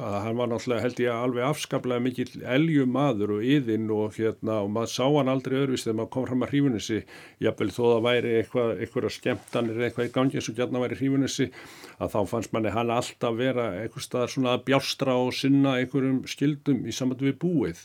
að 0.00 0.16
hann 0.24 0.38
var 0.38 0.48
náttúrulega 0.50 0.84
held 0.86 1.02
ég 1.04 1.12
alveg 1.12 1.48
afskaplega 1.48 2.04
mikill 2.04 2.44
eljumadur 2.54 3.34
og 3.36 3.44
yðin 3.44 3.90
og 3.92 4.16
hérna 4.16 4.62
og 4.64 4.70
maður 4.72 4.92
sá 4.94 5.04
hann 5.04 5.32
aldrei 5.32 5.58
öðruvis 5.60 5.84
þegar 5.84 5.98
maður 6.00 6.12
kom 6.16 6.28
fram 6.30 6.46
að 6.46 6.54
hrífunissi 6.54 7.00
jafnvel 7.44 7.70
þó 7.76 7.82
það 7.82 8.06
væri 8.08 8.32
eitthvað, 8.38 8.72
eitthvað 8.78 9.10
skemmtanir 9.18 9.84
eitthvað 9.88 10.08
í 10.08 10.14
gangi 10.14 10.40
eins 10.40 10.48
og 10.48 10.58
gætna 10.60 10.84
væri 10.84 11.00
hrífunissi 11.02 11.50
að 11.98 12.14
þá 12.14 12.20
fannst 12.32 12.56
manni 12.56 12.72
hann 12.74 12.94
alltaf 12.94 13.36
vera 13.38 13.68
eitthvað 13.82 14.08
staðar 14.08 14.34
svona 14.34 14.56
að 14.56 14.64
bjástra 14.70 15.18
og 15.20 15.34
sinna 15.36 15.76
einhverjum 15.82 16.24
skildum 16.30 16.88
í 16.88 16.96
samvættu 16.96 17.28
við 17.28 17.38
búið 17.44 17.84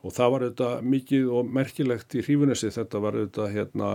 og 0.00 0.14
það 0.16 0.32
var 0.32 0.44
auðvitað 0.46 0.86
mikið 0.94 1.30
og 1.36 1.50
merkilegt 1.58 2.16
í 2.16 2.24
hrífunessi. 2.24 2.70
Þetta 2.72 3.02
var 3.04 3.18
auðvitað 3.18 3.54
hérna 3.56 3.90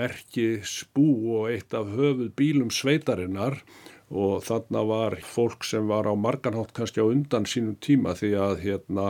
merkisbú 0.00 1.08
og 1.38 1.50
eitt 1.50 1.74
af 1.74 1.90
höfuð 1.90 2.30
bílum 2.38 2.70
sveitarinnar. 2.70 3.58
Og 4.06 4.44
þarna 4.46 4.84
var 4.86 5.16
fólk 5.26 5.66
sem 5.66 5.88
var 5.90 6.06
á 6.06 6.14
marganhátt 6.14 6.70
kannski 6.76 7.02
á 7.02 7.10
undan 7.10 7.48
sínum 7.50 7.74
tíma 7.82 8.14
því 8.14 8.30
að 8.38 8.60
hérna 8.62 9.08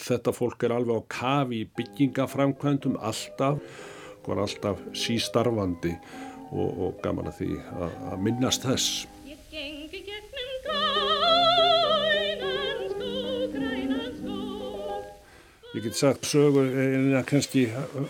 þetta 0.00 0.34
fólk 0.34 0.64
er 0.66 0.74
alveg 0.74 0.98
á 0.98 1.10
kafi 1.14 1.62
í 1.62 1.70
byggingaframkvæmdum 1.78 2.98
alltaf 2.98 3.60
var 4.26 4.42
alltaf 4.42 4.82
sístarfandi 4.96 5.94
og, 6.52 6.68
og 6.70 7.00
gaman 7.04 7.30
að 7.30 7.42
því 7.42 7.50
að, 7.60 7.96
að 8.12 8.22
minnast 8.26 8.66
þess 8.66 9.04
Ég 15.72 15.86
get 15.86 15.96
sagt 15.96 16.26
sögu 16.28 16.66
eina 16.68 17.22
kannski 17.24 17.62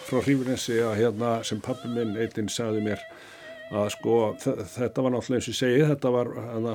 frá 0.02 0.18
hrífurinsi 0.18 0.80
að 0.82 0.96
hérna 0.98 1.28
sem 1.46 1.60
pappi 1.62 1.86
minn 1.92 2.16
eitinn 2.18 2.48
sagði 2.50 2.80
mér 2.88 3.04
að 3.72 3.86
sko 3.94 4.16
þetta 4.40 5.04
var 5.04 5.14
náttúrulega 5.14 5.38
eins 5.38 5.46
og 5.46 5.52
ég 5.52 5.58
segi 5.60 5.84
þetta 5.92 6.10
var 6.12 6.30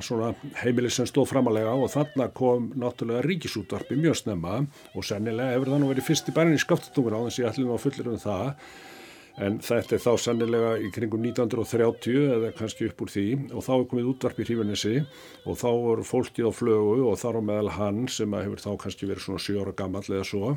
svona 0.08 0.30
heimilis 0.62 0.96
sem 0.98 1.10
stóð 1.10 1.28
framalega 1.34 1.74
og 1.76 1.92
þarna 1.92 2.30
kom 2.40 2.72
náttúrulega 2.80 3.26
ríkisútvarpi 3.28 4.00
mjög 4.00 4.16
snemma 4.22 4.62
og 4.94 5.06
sennilega 5.06 5.58
hefur 5.58 5.74
það 5.74 5.84
nú 5.84 5.92
verið 5.92 6.08
fyrst 6.08 6.32
í 6.32 6.36
bærin 6.40 6.56
í 6.56 6.64
skaptutungur 6.64 7.20
á 7.20 7.22
þess 7.28 7.36
að 7.36 7.44
ég 7.44 7.52
ætli 7.52 7.68
nú 7.68 7.76
að 7.76 7.84
fullir 7.84 8.10
um 8.14 8.24
það 8.24 8.48
en 9.38 9.60
þetta 9.62 9.96
er 9.98 10.02
þá 10.02 10.12
sannilega 10.22 10.72
í 10.82 10.90
kringum 10.94 11.22
1930 11.22 12.32
eða 12.34 12.54
kannski 12.58 12.88
upp 12.90 13.04
úr 13.06 13.12
því. 13.14 13.26
Og 13.54 13.66
þá 13.66 13.72
er 13.76 13.86
komið 13.92 14.10
útvarp 14.14 14.42
í 14.42 14.48
hrífunissi 14.48 14.96
og 15.46 15.60
þá 15.62 15.68
voru 15.70 16.08
fólkið 16.08 16.50
á 16.50 16.52
flögu 16.58 17.06
og 17.12 17.20
þar 17.22 17.40
á 17.40 17.42
meðal 17.52 17.76
hann 17.78 18.08
sem 18.12 18.34
hefur 18.34 18.64
þá 18.64 18.72
kannski 18.84 19.10
verið 19.10 19.28
svona 19.28 19.46
7 19.46 19.62
ára 19.62 19.76
gammal 19.78 20.06
eða 20.08 20.26
svo 20.26 20.56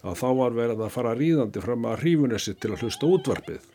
að 0.00 0.16
þá 0.16 0.28
var 0.38 0.56
verið 0.56 0.86
að 0.86 0.94
fara 0.94 1.18
ríðandi 1.18 1.64
fram 1.64 1.90
að 1.90 2.00
hrífunissi 2.04 2.56
til 2.56 2.72
að 2.72 2.86
hlusta 2.86 3.10
útvarpið. 3.10 3.66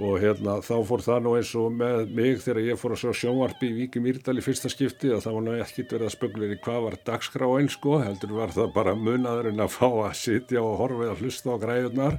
Og 0.00 0.14
hérna 0.16 0.54
þá 0.64 0.76
fór 0.88 1.02
það 1.04 1.24
nú 1.24 1.32
eins 1.36 1.50
og 1.60 1.72
með 1.76 2.12
mig 2.16 2.38
þegar 2.40 2.60
ég 2.70 2.78
fór 2.80 2.94
að 2.94 3.02
sjá 3.02 3.10
sjónvarpi 3.20 3.68
í 3.68 3.74
Víki 3.76 4.00
Mýrdal 4.00 4.38
í 4.40 4.44
fyrsta 4.44 4.70
skipti 4.72 5.10
og 5.12 5.20
það 5.24 5.34
var 5.36 5.44
nú 5.44 5.56
ekkit 5.60 5.92
verið 5.92 6.08
að 6.08 6.14
spöngla 6.14 6.48
í 6.48 6.60
hvað 6.64 6.86
var 6.86 6.96
dagskrá 7.04 7.48
eins 7.58 7.76
sko 7.76 7.98
heldur 8.00 8.32
var 8.38 8.54
það 8.54 8.72
bara 8.78 8.94
munaðurinn 8.96 9.60
að 9.60 9.74
fá 9.76 9.88
að 9.90 10.14
sitja 10.22 10.62
og 10.64 10.78
horfið 10.80 11.12
að 11.12 11.20
hlusta 11.20 11.52
á 11.52 11.56
græðunar 11.66 12.16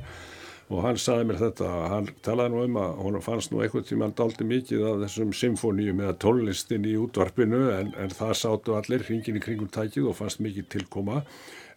og 0.72 0.84
hann 0.86 1.00
saði 1.02 1.28
mér 1.28 1.40
þetta, 1.42 1.70
hann 1.92 2.08
talaði 2.24 2.54
nú 2.54 2.62
um 2.64 2.78
að 2.80 3.02
hún 3.04 3.18
fannst 3.26 3.52
nú 3.52 3.60
eitthvað 3.62 3.90
tíma 3.90 4.08
hann 4.08 4.16
daldi 4.16 4.48
mikið 4.48 4.86
af 4.88 5.02
þessum 5.04 5.34
symfóníum 5.36 6.00
eða 6.06 6.16
tónlistin 6.24 6.88
í 6.88 6.96
útvarpinu 7.02 7.66
en, 7.76 7.92
en 8.00 8.16
það 8.16 8.38
sátu 8.44 8.78
allir 8.78 9.04
hringin 9.08 9.40
í 9.40 9.44
kringum 9.44 9.72
tækið 9.74 10.08
og 10.12 10.18
fannst 10.22 10.44
mikið 10.44 10.70
tilkoma 10.78 11.20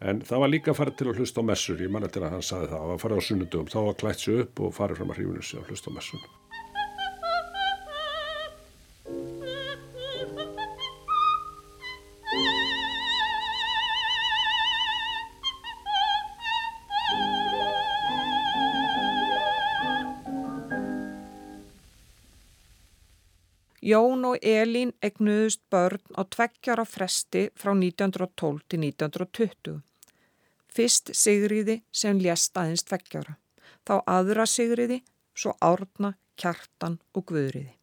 en 0.05 0.23
það 0.27 0.45
var 0.45 0.55
líka 0.55 0.77
farið 0.79 0.99
til 1.01 1.11
að 1.11 1.21
hlusta 1.21 1.43
á 1.43 1.49
messur, 1.51 1.83
ég 1.83 1.91
manna 1.91 2.11
til 2.13 2.23
að 2.23 2.39
hann 2.39 2.47
saði 2.47 2.71
það, 2.71 2.89
var 2.93 3.05
farið 3.05 3.21
á 3.21 3.27
sunnundum, 3.29 3.69
þá 3.75 3.79
var 3.83 4.01
klætt 4.05 4.25
sér 4.25 4.47
upp 4.47 4.65
og 4.65 4.75
farið 4.79 5.03
fram 5.03 5.15
að 5.15 5.23
hrífunum 5.23 5.47
sig 5.51 5.63
að 5.63 5.71
hlusta 5.73 5.91
á 5.91 5.97
messun. 5.99 6.27
Jón 23.85 24.23
og 24.25 24.39
Elín 24.41 24.95
egnuðust 25.05 25.61
börn 25.69 26.01
á 26.17 26.25
tveggjara 26.25 26.87
fresti 26.89 27.51
frá 27.53 27.75
1912 27.77 28.63
til 28.73 28.81
1920. 28.81 29.81
Fyrst 30.73 31.11
Sigriði 31.13 31.83
sem 31.93 32.17
lést 32.17 32.57
aðeins 32.57 32.87
tveggjara, 32.89 33.35
þá 33.85 34.01
aðra 34.09 34.47
Sigriði, 34.49 35.03
svo 35.37 35.53
Árna, 35.61 36.15
Kjartan 36.41 36.97
og 37.13 37.27
Guðriði. 37.29 37.75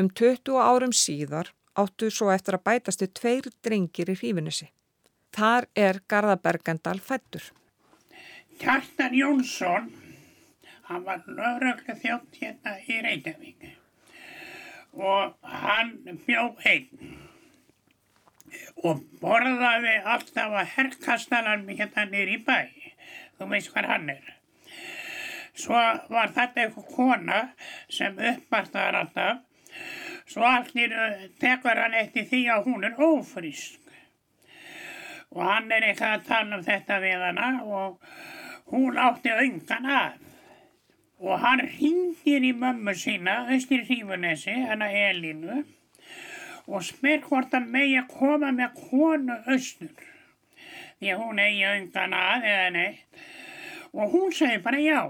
Um 0.00 0.08
20 0.08 0.56
árum 0.56 0.94
síðar 0.96 1.50
áttu 1.76 2.08
svo 2.08 2.30
eftir 2.32 2.56
að 2.56 2.64
bætasti 2.70 3.10
tveir 3.12 3.50
drengir 3.60 4.08
í 4.08 4.16
hrífinissi. 4.16 4.70
Þar 5.36 5.68
er 5.76 6.00
Garðabergendal 6.08 6.96
fættur. 7.04 7.44
Kjartan 8.56 9.12
Jónsson, 9.20 9.92
hann 10.88 11.04
var 11.04 11.20
lögreglu 11.28 11.98
þjótt 12.00 12.40
hérna 12.40 12.78
í 12.88 12.98
Reykjavík 13.04 13.68
og 14.92 15.34
hann 15.42 15.96
bjó 16.26 16.50
einn 16.66 17.16
og 18.86 19.02
borðaði 19.20 19.94
alltaf 20.14 20.54
að 20.60 20.70
herrkastalan 20.76 21.66
hérna 21.68 22.06
nýri 22.08 22.38
í 22.38 22.44
bæ. 22.44 22.58
þú 23.38 23.48
veist 23.52 23.70
hvað 23.72 23.88
hann 23.92 24.10
er. 24.10 24.34
Svo 25.58 25.78
var 26.12 26.32
þetta 26.34 26.64
eitthvað 26.64 26.88
kona 26.94 27.40
sem 27.90 28.18
uppvartaði 28.30 29.00
alltaf, 29.00 29.42
svo 30.26 30.46
allir 30.46 30.94
tekur 31.42 31.82
hann 31.82 31.94
eftir 31.98 32.26
því 32.30 32.42
að 32.54 32.70
hún 32.70 32.86
er 32.86 33.02
ófrísk. 33.08 33.80
Og 35.34 35.42
hann 35.44 35.70
er 35.72 35.90
eitthvað 35.90 36.14
að 36.16 36.26
tala 36.30 36.58
um 36.58 36.64
þetta 36.64 37.00
við 37.02 37.24
hana 37.26 37.48
og 37.64 37.98
hún 38.72 38.98
átti 38.98 39.34
öngan 39.34 39.90
af. 39.92 40.27
Og 41.18 41.40
hann 41.42 41.64
hringir 41.66 42.44
í 42.46 42.52
mömmu 42.54 42.94
sína, 42.94 43.40
Östir 43.50 43.82
Hrífunesi, 43.88 44.54
hana 44.68 44.86
Elinu, 44.94 45.64
og 46.70 46.84
spyr 46.86 47.24
hvort 47.26 47.54
hann 47.56 47.66
megi 47.72 47.96
að 47.98 48.12
koma 48.12 48.52
með 48.54 48.76
konu 48.90 49.38
Östur. 49.50 50.04
Því 50.98 51.10
að 51.14 51.22
hún 51.24 51.40
eigi 51.42 51.64
öngan 51.66 52.14
að 52.14 52.46
eða 52.52 52.68
neitt. 52.74 53.22
Og 53.94 54.14
hún 54.14 54.34
segi 54.34 54.60
bara 54.62 54.82
já. 54.82 55.00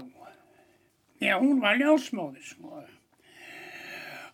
Því 1.19 1.29
að 1.33 1.43
hún 1.43 1.61
var 1.61 1.77
ljósmóður, 1.77 2.45
sko. 2.47 2.81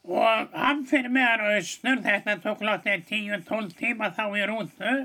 Og 0.05 0.51
hann 0.53 0.83
fyrir 0.87 1.11
með 1.11 1.27
hann 1.27 1.57
Östur, 1.57 2.01
þetta 2.05 2.37
tók 2.43 2.63
látið 2.63 3.07
10-12 3.09 3.75
tíma 3.81 4.11
þá 4.15 4.25
í 4.31 4.45
rútu. 4.47 4.95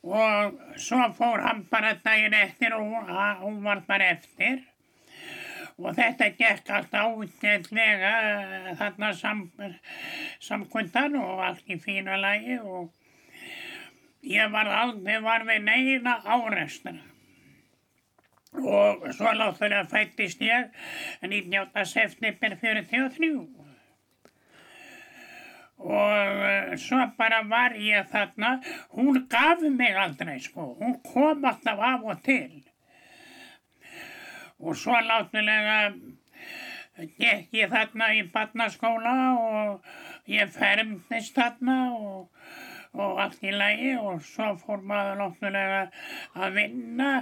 Og 0.00 0.60
svo 0.80 1.08
fór 1.16 1.46
hann 1.46 1.64
bara 1.70 1.94
daginn 2.04 2.36
eftir 2.36 2.76
og 2.76 2.92
hún 3.40 3.62
var 3.64 3.84
bara 3.88 4.12
eftir. 4.16 4.66
Og 5.80 5.94
þetta 5.96 6.26
gekk 6.36 6.70
allt 6.76 6.92
ágætlega 6.92 8.10
þarna 8.76 9.12
sam, 9.16 9.44
samkvöndan 10.44 11.16
og 11.20 11.40
allt 11.46 11.70
í 11.72 11.78
fína 11.80 12.18
lagi 12.20 12.58
og 12.60 12.90
ég 14.28 14.50
var 14.52 14.68
aldrei 14.68 15.16
var 15.24 15.46
við 15.48 15.64
neina 15.64 16.18
áreistina. 16.20 17.00
Og 18.60 19.06
svo 19.14 19.32
láþulega 19.32 19.86
fættist 19.88 20.42
ég 20.44 20.68
19. 21.22 21.86
september 21.86 22.56
43. 22.60 23.30
Og 25.80 26.78
svo 26.82 27.04
bara 27.16 27.40
var 27.48 27.78
ég 27.80 28.10
þarna, 28.12 28.58
hún 28.98 29.22
gaf 29.32 29.62
mig 29.64 29.96
aldrei 29.96 30.36
sko, 30.44 30.74
hún 30.80 30.98
kom 31.06 31.46
alltaf 31.48 31.80
af 31.80 32.04
og 32.04 32.20
til 32.26 32.58
og 34.60 34.76
svo 34.76 34.96
láttulega 35.04 35.78
gekk 37.18 37.54
ég 37.56 37.70
þarna 37.72 38.10
í 38.16 38.24
barnaskóla 38.32 39.14
og 39.40 40.30
ég 40.30 40.50
fermdist 40.52 41.36
þarna 41.38 41.78
og, 41.96 42.28
og 42.92 43.20
allt 43.24 43.44
í 43.46 43.54
lagi 43.54 43.94
og 43.96 44.20
svo 44.26 44.52
fór 44.60 44.84
maður 44.84 45.22
láttulega 45.24 45.82
að 46.36 46.58
vinna. 46.58 47.12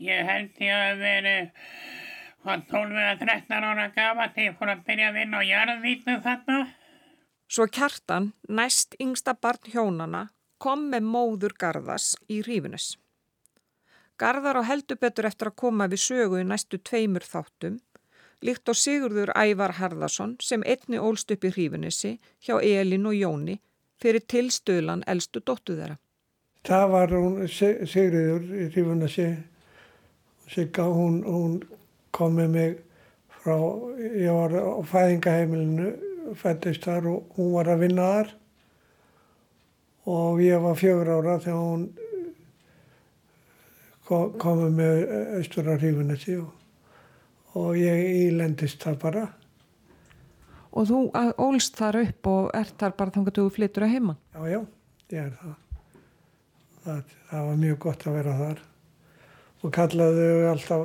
Ég 0.00 0.24
held 0.28 0.60
ég 0.64 0.74
að 0.74 1.02
veri 1.04 1.36
hvað 2.44 2.66
12 2.72 3.00
eða 3.04 3.16
13 3.20 3.68
ára 3.70 3.88
gafa 3.94 4.28
þegar 4.34 4.46
ég 4.46 4.58
fór 4.58 4.74
að 4.74 4.84
byrja 4.88 5.08
að 5.10 5.18
vinna 5.20 5.40
á 5.40 5.48
jarðvítu 5.48 6.18
þarna. 6.24 6.60
Svo 7.50 7.66
kjartan, 7.66 8.30
næst 8.48 8.94
yngsta 9.02 9.34
barn 9.34 9.72
hjónana, 9.72 10.28
kom 10.62 10.86
með 10.92 11.08
móður 11.08 11.56
Garðas 11.58 12.12
í 12.30 12.40
Rífunis. 12.46 12.94
Garðar 14.20 14.60
á 14.60 14.62
heldur 14.68 14.98
betur 15.00 15.28
eftir 15.30 15.48
að 15.48 15.56
koma 15.62 15.86
við 15.88 16.02
sögu 16.04 16.40
í 16.42 16.44
næstu 16.44 16.76
tveimur 16.84 17.24
þáttum, 17.24 17.78
líkt 18.44 18.68
á 18.68 18.74
Sigurður 18.76 19.32
Ævar 19.32 19.78
Harðarsson 19.78 20.34
sem 20.44 20.64
einni 20.68 21.00
ólst 21.00 21.32
upp 21.32 21.46
í 21.48 21.52
hrífinissi 21.54 22.18
hjá 22.44 22.58
Elin 22.60 23.08
og 23.08 23.16
Jóni 23.16 23.56
fyrir 24.00 24.24
tilstöðlan 24.28 25.06
eldstu 25.08 25.40
dóttu 25.40 25.76
þeirra. 25.78 25.96
Það 26.68 26.86
var 26.92 27.14
hún 27.16 27.38
Sigurður 27.48 28.44
í 28.44 28.68
hrífinissi, 28.74 29.30
Sigga, 30.50 30.84
hún, 30.84 31.22
hún 31.24 31.56
kom 32.12 32.36
með 32.36 32.52
mig 32.56 32.76
frá, 33.40 33.56
ég 33.96 34.36
var 34.36 34.52
á 34.52 34.82
fæðingaheimilinu, 34.90 35.90
fættist 36.36 36.84
þar 36.84 37.08
og 37.14 37.36
hún 37.38 37.54
var 37.54 37.72
að 37.72 37.86
vinna 37.86 38.12
þar 38.12 38.36
og 40.10 40.40
ég 40.42 40.60
var 40.60 40.76
fjögur 40.76 41.12
ára 41.16 41.38
þegar 41.40 41.60
hún 41.64 41.88
komið 44.10 44.72
með 44.76 45.02
austur 45.38 45.70
á 45.70 45.74
Rífunessi 45.78 46.36
og, 46.40 46.50
og 47.58 47.76
ég 47.78 48.00
ílendist 48.26 48.82
þar 48.82 48.98
bara. 49.02 49.26
Og 50.70 50.86
þú 50.86 50.98
ólst 51.42 51.78
þar 51.78 52.00
upp 52.04 52.30
og 52.30 52.50
ert 52.54 52.76
þar 52.78 52.96
bara 52.98 53.14
þannig 53.14 53.32
að 53.32 53.40
þú 53.40 53.46
flyttur 53.56 53.86
að 53.86 53.94
heima? 53.94 54.16
Já, 54.34 54.42
já, 54.50 54.60
ég 55.10 55.22
er 55.24 55.32
það. 55.38 55.54
það. 56.84 57.14
Það 57.30 57.46
var 57.48 57.62
mjög 57.64 57.78
gott 57.86 58.06
að 58.06 58.18
vera 58.18 58.36
þar 58.40 58.66
og 59.60 59.72
kallaðu 59.76 60.28
alltaf 60.48 60.84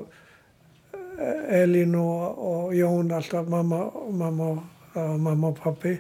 eh, 0.96 1.62
Elín 1.62 1.94
og, 2.00 2.42
og 2.50 2.74
Jón 2.76 3.14
alltaf 3.16 3.48
mamma, 3.50 3.86
mamma, 4.12 4.50
mamma 4.96 5.54
og 5.54 5.62
pappi. 5.62 5.94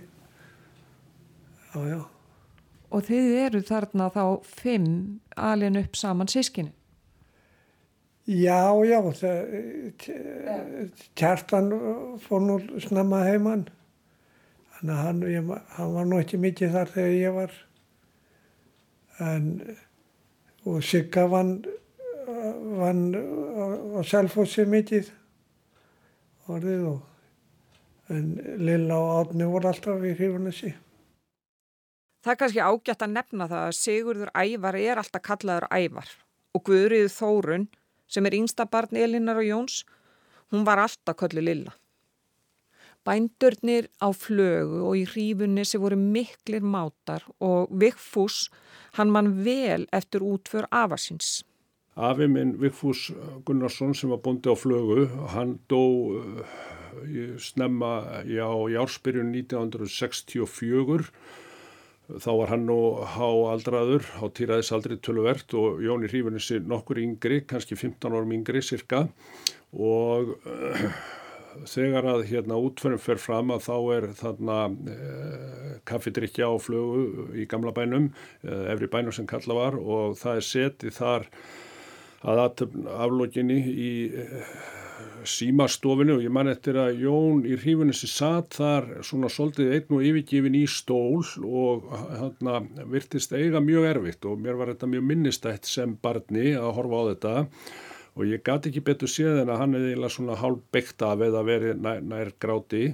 Já, 1.75 1.85
já. 1.93 2.01
Og 2.95 3.03
þið 3.03 3.29
eru 3.41 3.61
þarna 3.65 4.09
þá 4.13 4.25
fimm 4.47 4.89
alin 5.35 5.79
upp 5.79 5.97
saman 5.99 6.29
sískinu? 6.31 6.71
Já, 8.25 8.73
já, 8.85 8.99
kjartan 11.13 11.67
fór 12.25 12.41
nú 12.41 12.55
snemma 12.81 13.21
heimann. 13.27 13.67
Þannig 14.75 14.93
að 14.95 15.03
hann, 15.03 15.19
ég, 15.29 15.51
hann 15.77 15.91
var 15.93 16.07
nú 16.09 16.17
ekki 16.23 16.39
mikið 16.41 16.73
þar 16.73 16.93
þegar 16.95 17.13
ég 17.19 17.35
var. 17.35 17.53
En, 19.21 19.45
og 20.65 20.81
Sigga 20.83 21.27
vann, 21.29 21.53
vann 22.81 23.05
á 23.13 24.01
Selfossi 24.09 24.65
mikið 24.73 25.13
orðið 26.49 26.89
og 26.95 27.03
en 28.09 28.33
Lilla 28.61 28.97
og 28.97 29.13
Átni 29.19 29.47
voru 29.49 29.69
alltaf 29.69 30.03
í 30.05 30.13
hrífunessi. 30.17 30.73
Það 32.25 32.33
er 32.33 32.41
kannski 32.41 32.61
ágætt 32.61 33.05
að 33.05 33.15
nefna 33.15 33.47
það 33.49 33.63
að 33.69 33.79
Sigurður 33.79 34.31
Ævar 34.33 34.77
er 34.81 35.01
alltaf 35.01 35.23
kallaður 35.25 35.67
Ævar 35.69 36.11
og 36.57 36.63
Guðrið 36.65 37.09
Þórun 37.13 37.67
sem 38.07 38.25
er 38.25 38.37
yngsta 38.37 38.67
barn 38.69 38.97
Elinar 38.97 39.39
og 39.41 39.47
Jóns, 39.47 39.83
hún 40.51 40.65
var 40.65 40.81
alltaf 40.81 41.17
köllu 41.19 41.43
lilla. 41.43 41.73
Bændurnir 43.05 43.89
á 44.01 44.09
flögu 44.09 44.81
og 44.89 44.95
í 44.97 45.03
hrífunni 45.05 45.65
sem 45.65 45.81
voru 45.81 45.97
miklir 45.99 46.63
mátar 46.65 47.25
og 47.39 47.69
Vigfús, 47.69 48.49
hann 48.97 49.13
mann 49.13 49.43
vel 49.45 49.85
eftir 49.93 50.25
útför 50.25 50.65
afasins. 50.71 51.43
Afi 51.95 52.27
minn 52.27 52.57
Vigfús 52.59 53.11
Gunnarsson 53.45 53.93
sem 53.93 54.09
var 54.09 54.23
bondi 54.25 54.49
á 54.49 54.55
flögu, 54.57 55.05
hann 55.35 55.59
dó 55.69 55.83
uh, 56.17 56.41
snemma 57.37 58.23
já, 58.25 58.47
í 58.49 58.75
ársbyrjun 58.81 59.35
1964 59.37 61.11
Þá 62.05 62.31
var 62.37 62.51
hann 62.53 62.67
nú 62.69 62.77
háaldraður, 63.15 64.05
á 64.21 64.25
týraðisaldri 64.29 64.99
töluvert 65.01 65.55
og 65.57 65.79
Jóni 65.81 66.09
Hrífunissi 66.11 66.59
nokkur 66.61 67.01
yngri, 67.01 67.41
kannski 67.49 67.77
15 67.79 68.13
árum 68.13 68.33
yngri 68.35 68.61
cirka 68.61 69.07
og 69.73 70.35
uh, 70.45 70.85
þegar 71.65 72.11
að 72.13 72.27
hérna 72.29 72.59
útferðin 72.61 73.01
fer 73.01 73.21
fram 73.21 73.49
að 73.55 73.65
þá 73.65 73.75
er 73.97 74.07
þarna 74.21 74.59
uh, 74.69 75.73
kaffidrykja 75.89 76.51
á 76.51 76.53
flögu 76.61 77.31
í 77.41 77.47
gamla 77.49 77.73
bænum, 77.73 78.11
uh, 78.45 78.65
efri 78.75 78.91
bænum 78.93 79.15
sem 79.15 79.25
kalla 79.29 79.57
var 79.57 79.79
og 79.81 80.13
það 80.21 80.41
er 80.43 80.49
setið 80.51 80.97
þar 81.01 81.29
að 82.25 82.45
aflókinni 82.45 83.57
í 83.65 83.93
símastofinu 85.27 86.17
og 86.17 86.23
ég 86.23 86.33
man 86.33 86.49
eftir 86.51 86.77
að 86.79 87.01
Jón 87.03 87.41
í 87.47 87.55
hrífunissi 87.59 88.07
satt 88.09 88.57
þar 88.59 88.87
svona 89.05 89.29
svolítið 89.31 89.73
einn 89.75 89.97
og 89.97 90.05
yfirgifin 90.05 90.57
í 90.59 90.63
stól 90.69 91.25
og 91.45 91.89
hann 91.91 92.69
virtist 92.91 93.33
eiga 93.35 93.61
mjög 93.63 93.89
erfitt 93.89 94.27
og 94.29 94.39
mér 94.43 94.59
var 94.59 94.73
þetta 94.73 94.91
mjög 94.93 95.07
minnistætt 95.09 95.69
sem 95.69 95.97
barni 96.01 96.53
að 96.55 96.71
horfa 96.77 97.01
á 97.01 97.03
þetta. 97.11 97.35
Og 98.15 98.29
ég 98.29 98.43
gati 98.47 98.71
ekki 98.71 98.85
betur 98.87 99.11
séð 99.11 99.41
en 99.41 99.51
að 99.51 99.61
hann 99.61 99.75
hefði 99.75 100.11
svona 100.13 100.37
hálf 100.39 100.61
byggt 100.71 101.03
af 101.03 101.23
eða 101.25 101.41
verið 101.43 101.81
nær, 101.83 102.03
nær 102.05 102.31
gráti 102.39 102.85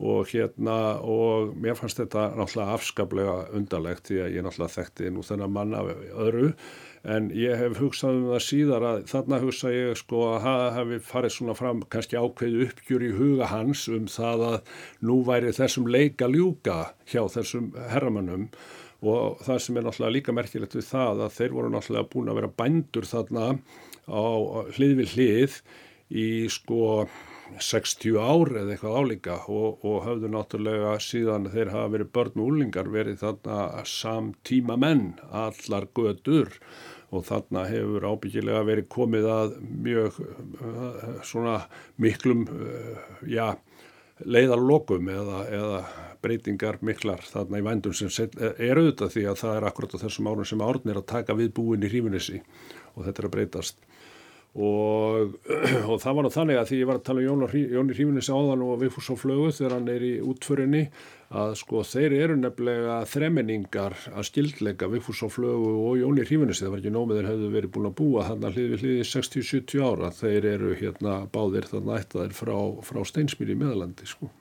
og 0.00 0.30
hérna 0.32 0.76
og 1.04 1.50
mér 1.60 1.76
fannst 1.76 2.00
þetta 2.00 2.30
náttúrulega 2.38 2.76
afskaplega 2.76 3.34
undarlegt 3.56 4.08
því 4.08 4.22
að 4.24 4.36
ég 4.36 4.46
náttúrulega 4.46 4.76
þekkti 4.78 5.10
nú 5.12 5.24
þennan 5.26 5.52
mann 5.52 5.76
af 5.76 5.90
öðru. 5.92 6.52
En 7.00 7.30
ég 7.36 7.56
hef 7.56 7.78
hugsað 7.80 8.16
um 8.16 8.26
það 8.30 8.42
síðar 8.44 8.86
að 8.88 9.02
þarna 9.08 9.40
hugsa 9.44 9.72
ég 9.72 10.00
sko 10.00 10.22
að 10.34 10.42
það 10.46 10.64
hefði 10.76 10.98
farið 11.10 11.34
svona 11.36 11.56
fram 11.56 11.82
kannski 11.92 12.20
ákveðu 12.20 12.66
uppgjur 12.66 13.04
í 13.04 13.14
huga 13.16 13.48
hans 13.52 13.86
um 13.92 14.08
það 14.08 14.44
að 14.48 14.58
nú 15.08 15.20
væri 15.28 15.54
þessum 15.56 15.88
leika 15.88 16.28
ljúka 16.28 16.78
hjá 17.08 17.22
þessum 17.36 17.72
herramannum 17.92 18.50
og 19.00 19.40
það 19.44 19.62
sem 19.64 19.80
er 19.80 19.86
náttúrulega 19.86 20.16
líka 20.16 20.36
merkilegt 20.36 20.76
við 20.76 20.88
það 20.90 21.24
að 21.26 21.36
þeir 21.38 21.56
voru 21.56 21.72
náttúrulega 21.72 22.12
búin 22.12 22.32
að 22.32 22.40
vera 22.40 22.54
bændur 22.60 23.08
þarna 23.08 23.46
á 24.08 24.24
hlið 24.76 24.96
við 25.00 25.14
hlið 25.16 25.60
í 26.10 26.28
sko 26.52 27.08
60 27.58 28.18
ár 28.20 28.52
eða 28.60 28.74
eitthvað 28.74 28.98
álíka 29.00 29.36
og, 29.50 29.82
og 29.86 30.04
hafðu 30.06 30.30
náttúrulega 30.32 30.94
síðan 31.02 31.48
þeir 31.52 31.72
hafa 31.74 31.92
verið 31.96 32.12
börn 32.14 32.36
og 32.38 32.52
úlingar 32.52 32.90
verið 32.92 33.20
þarna 33.24 33.84
samtíma 33.88 34.78
menn, 34.80 35.14
allar 35.30 35.88
götur. 35.96 36.54
Og 37.10 37.24
þarna 37.26 37.64
hefur 37.66 38.06
ábyggilega 38.06 38.62
verið 38.68 38.86
komið 38.94 39.24
að 39.26 39.56
mjög 39.82 40.20
uh, 40.22 41.08
svona 41.26 41.56
miklum 41.98 42.44
uh, 42.46 43.00
já, 43.26 43.56
leiðarlokum 44.22 45.10
eða, 45.10 45.40
eða 45.50 45.80
breytingar 46.22 46.78
miklar 46.84 47.22
þarna 47.24 47.60
í 47.60 47.64
vændum 47.66 47.96
sem 47.96 48.10
er 48.38 48.78
auðvitað 48.78 49.14
því 49.14 49.26
að 49.30 49.38
það 49.42 49.56
er 49.56 49.66
akkurat 49.70 49.96
á 49.96 50.02
þessum 50.04 50.30
árun 50.30 50.48
sem 50.48 50.62
árun 50.62 50.92
er 50.92 51.00
að 51.00 51.08
taka 51.14 51.36
við 51.38 51.54
búin 51.56 51.86
í 51.86 51.90
hrífunissi 51.90 52.42
og 52.94 53.06
þetta 53.06 53.22
er 53.22 53.28
að 53.28 53.34
breytast 53.36 53.86
og, 54.54 55.36
og 55.90 55.96
það 56.02 56.16
var 56.16 56.26
nú 56.26 56.32
þannig 56.34 56.58
að 56.58 56.68
því 56.70 56.78
ég 56.80 56.88
var 56.90 56.98
að 56.98 57.06
tala 57.06 57.22
um 57.22 57.44
Jóni 57.46 57.94
Hrífinis 57.94 58.30
áðan 58.32 58.64
og 58.66 58.80
Vigfús 58.80 59.10
á 59.12 59.14
flögu 59.14 59.52
þegar 59.54 59.76
hann 59.76 59.90
er 59.92 60.02
í 60.02 60.12
útförinni 60.26 60.82
að 61.30 61.52
sko 61.60 61.84
þeir 61.86 62.16
eru 62.16 62.36
nefnilega 62.40 62.96
þremenningar 63.06 63.94
að 64.10 64.26
skildleika 64.26 64.88
Vigfús 64.90 65.22
á 65.22 65.28
flögu 65.30 65.70
og 65.84 66.00
Jóni 66.00 66.26
Hrífinis 66.26 66.62
það 66.64 66.74
var 66.74 66.82
ekki 66.82 66.94
nómið 66.96 67.20
þeir 67.20 67.30
hefðu 67.30 67.50
verið 67.54 67.74
búin 67.76 67.90
að 67.92 67.96
búa 68.02 68.26
hann 68.26 68.46
að 68.48 68.58
hlið 68.58 68.70
við 68.74 68.84
hliði 68.84 69.08
60-70 69.12 69.86
ára 69.86 70.12
þeir 70.18 70.48
eru 70.56 70.74
hérna 70.80 71.16
báðir 71.30 71.70
þarna 71.70 72.00
ættaðir 72.02 72.34
frá, 72.34 72.56
frá 72.82 73.02
Steinsmýri 73.06 73.54
í 73.54 73.60
meðalandi 73.62 74.10
sko. 74.10 74.32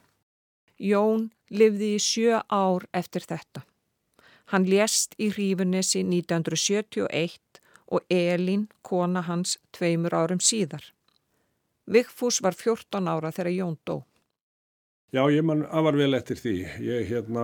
Jón 0.79 1.29
livði 1.53 1.93
í 1.97 2.01
sjö 2.01 2.39
ár 2.49 2.87
eftir 2.95 3.27
þetta. 3.29 3.65
Hann 4.49 4.65
lést 4.65 5.13
í 5.21 5.29
Hrífinissi 5.29 6.01
1971 6.01 7.37
og 7.89 8.05
Elín, 8.13 8.67
kona 8.81 9.21
hans, 9.25 9.57
tveimur 9.75 10.13
árum 10.13 10.41
síðar. 10.43 10.83
Vigfús 11.89 12.43
var 12.45 12.53
14 12.53 13.09
ára 13.09 13.33
þegar 13.33 13.55
Jón 13.55 13.77
dó. 13.85 14.03
Já, 15.09 15.23
ég 15.33 15.41
mann 15.41 15.63
afar 15.65 15.95
vel 15.97 16.13
eftir 16.13 16.37
því. 16.37 16.51
Ég, 16.85 17.07
hérna, 17.09 17.43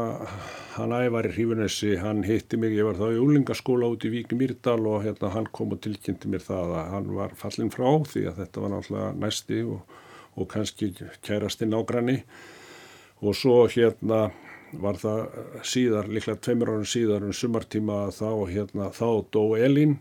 hann 0.76 0.92
ævar 0.94 1.26
í 1.26 1.32
Hrífunessi, 1.34 1.96
hann 1.98 2.22
hitti 2.22 2.60
mig, 2.62 2.76
ég 2.78 2.86
var 2.86 3.00
þá 3.00 3.16
í 3.16 3.22
úlingaskóla 3.24 3.90
út 3.90 4.06
í 4.06 4.12
Víki 4.14 4.38
Mýrdal 4.38 4.84
og 4.86 5.02
hérna 5.02 5.32
hann 5.34 5.48
kom 5.50 5.74
og 5.74 5.82
tilkynnti 5.82 6.30
mér 6.30 6.46
það 6.46 6.76
að 6.78 6.92
hann 6.94 7.10
var 7.18 7.34
fallin 7.40 7.74
frá 7.74 7.88
því 8.06 8.28
að 8.30 8.44
þetta 8.44 8.62
var 8.62 8.74
náttúrulega 8.76 9.16
næsti 9.24 9.64
og, 9.66 9.98
og 10.38 10.50
kannski 10.54 10.92
kærasti 11.26 11.66
nágranni 11.72 12.20
og 13.26 13.34
svo 13.34 13.64
hérna 13.66 14.28
var 14.78 15.02
það 15.02 15.26
síðar, 15.66 16.14
líklega 16.14 16.44
tveimur 16.46 16.76
árun 16.76 16.90
síðar 16.94 17.26
um 17.26 17.34
sumartíma 17.34 17.98
þá, 18.14 18.30
hérna, 18.52 18.92
þá 18.94 19.10
dó 19.34 19.44
Elín 19.58 19.98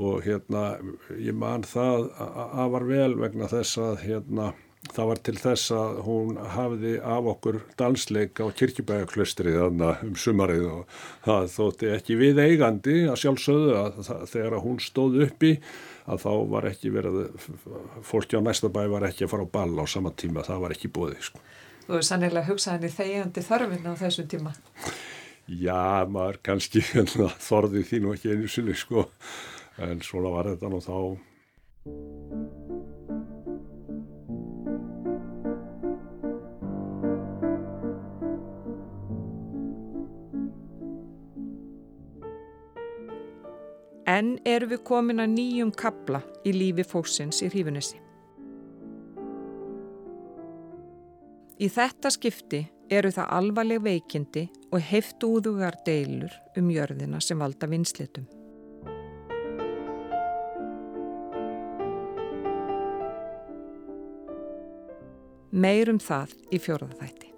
og 0.00 0.22
hérna 0.24 0.76
ég 1.20 1.36
man 1.36 1.64
það 1.68 2.10
að 2.16 2.76
var 2.76 2.86
vel 2.88 3.14
vegna 3.20 3.48
þess 3.50 3.80
að 3.82 4.04
hérna 4.06 4.52
það 4.90 5.08
var 5.10 5.20
til 5.22 5.34
þess 5.38 5.72
að 5.76 5.98
hún 6.06 6.38
hafði 6.56 6.92
af 7.06 7.28
okkur 7.32 7.58
dansleik 7.78 8.40
á 8.42 8.46
kirkjubæðaklöstrið 8.58 9.58
um 9.62 10.16
sumarið 10.18 10.66
og 10.72 10.96
það 11.26 11.46
þótti 11.54 11.92
ekki 11.94 12.18
við 12.18 12.42
eigandi 12.42 12.96
að 13.06 13.20
sjálfsögðu 13.22 13.76
að 13.78 14.00
það, 14.08 14.24
þegar 14.32 14.58
hún 14.64 14.80
stóð 14.82 15.20
uppi 15.28 15.52
að 16.02 16.24
þá 16.24 16.32
var 16.50 16.68
ekki 16.72 16.90
verið 16.96 17.20
fólki 18.02 18.40
á 18.40 18.42
næsta 18.42 18.72
bæ 18.74 18.82
var 18.90 19.06
ekki 19.06 19.28
að 19.28 19.34
fara 19.36 19.46
á 19.46 19.54
ball 19.54 19.78
á 19.78 19.86
sama 19.86 20.10
tíma, 20.18 20.42
það 20.42 20.64
var 20.64 20.74
ekki 20.74 20.90
bóðið 20.90 21.28
sko. 21.28 21.42
Þú 21.86 21.94
hefur 21.94 22.06
sannilega 22.08 22.48
hugsaðinni 22.50 22.92
þegjandi 22.96 23.46
þörfinn 23.46 23.86
á 23.86 23.94
þessum 24.02 24.30
tíma 24.30 24.54
Já, 25.46 26.06
maður 26.10 26.38
kannski 26.46 26.82
þorði 27.48 27.82
því 27.86 28.02
nú 28.02 28.12
ekki 28.16 28.34
einu 28.34 28.50
sinni 28.50 28.74
sko 28.78 29.06
en 29.78 30.02
svona 30.04 30.32
var 30.34 30.50
þetta 30.52 30.68
nú 30.72 30.80
þá. 30.82 30.96
En 44.12 44.36
eru 44.46 44.68
við 44.68 44.82
komin 44.84 45.22
að 45.22 45.32
nýjum 45.32 45.70
kabla 45.72 46.20
í 46.44 46.52
lífi 46.52 46.84
fóksins 46.84 47.40
í 47.42 47.48
hrífunissi. 47.48 47.98
Í 51.62 51.68
þetta 51.70 52.10
skipti 52.10 52.60
eru 52.92 53.12
það 53.14 53.34
alvarleg 53.38 53.82
veikindi 53.84 54.44
og 54.74 54.82
heftúðugar 54.82 55.78
deilur 55.86 56.34
um 56.58 56.70
jörðina 56.74 57.22
sem 57.22 57.38
valda 57.38 57.70
vinslitum. 57.70 58.26
Meirum 65.52 65.98
það 66.00 66.32
í 66.48 66.58
fjóraðaþætti. 66.64 67.28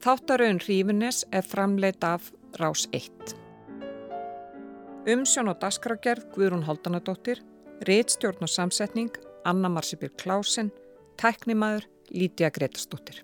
Þáttarauðin 0.00 0.62
Hrífunes 0.64 1.20
er 1.28 1.44
framleitt 1.44 2.00
af 2.08 2.32
Rás 2.56 2.88
1. 2.96 3.39
Umsjón 5.10 5.48
og 5.50 5.56
dasgrágerð 5.58 6.28
Guðrún 6.36 6.62
Holdanadóttir, 6.62 7.40
réttstjórn 7.88 8.44
og 8.46 8.50
samsetning 8.52 9.16
Anna 9.48 9.66
Marsipir 9.72 10.12
Klásen, 10.20 10.68
tæknimaður 11.18 11.88
Lítiða 12.14 12.52
Gretastóttir. 12.54 13.18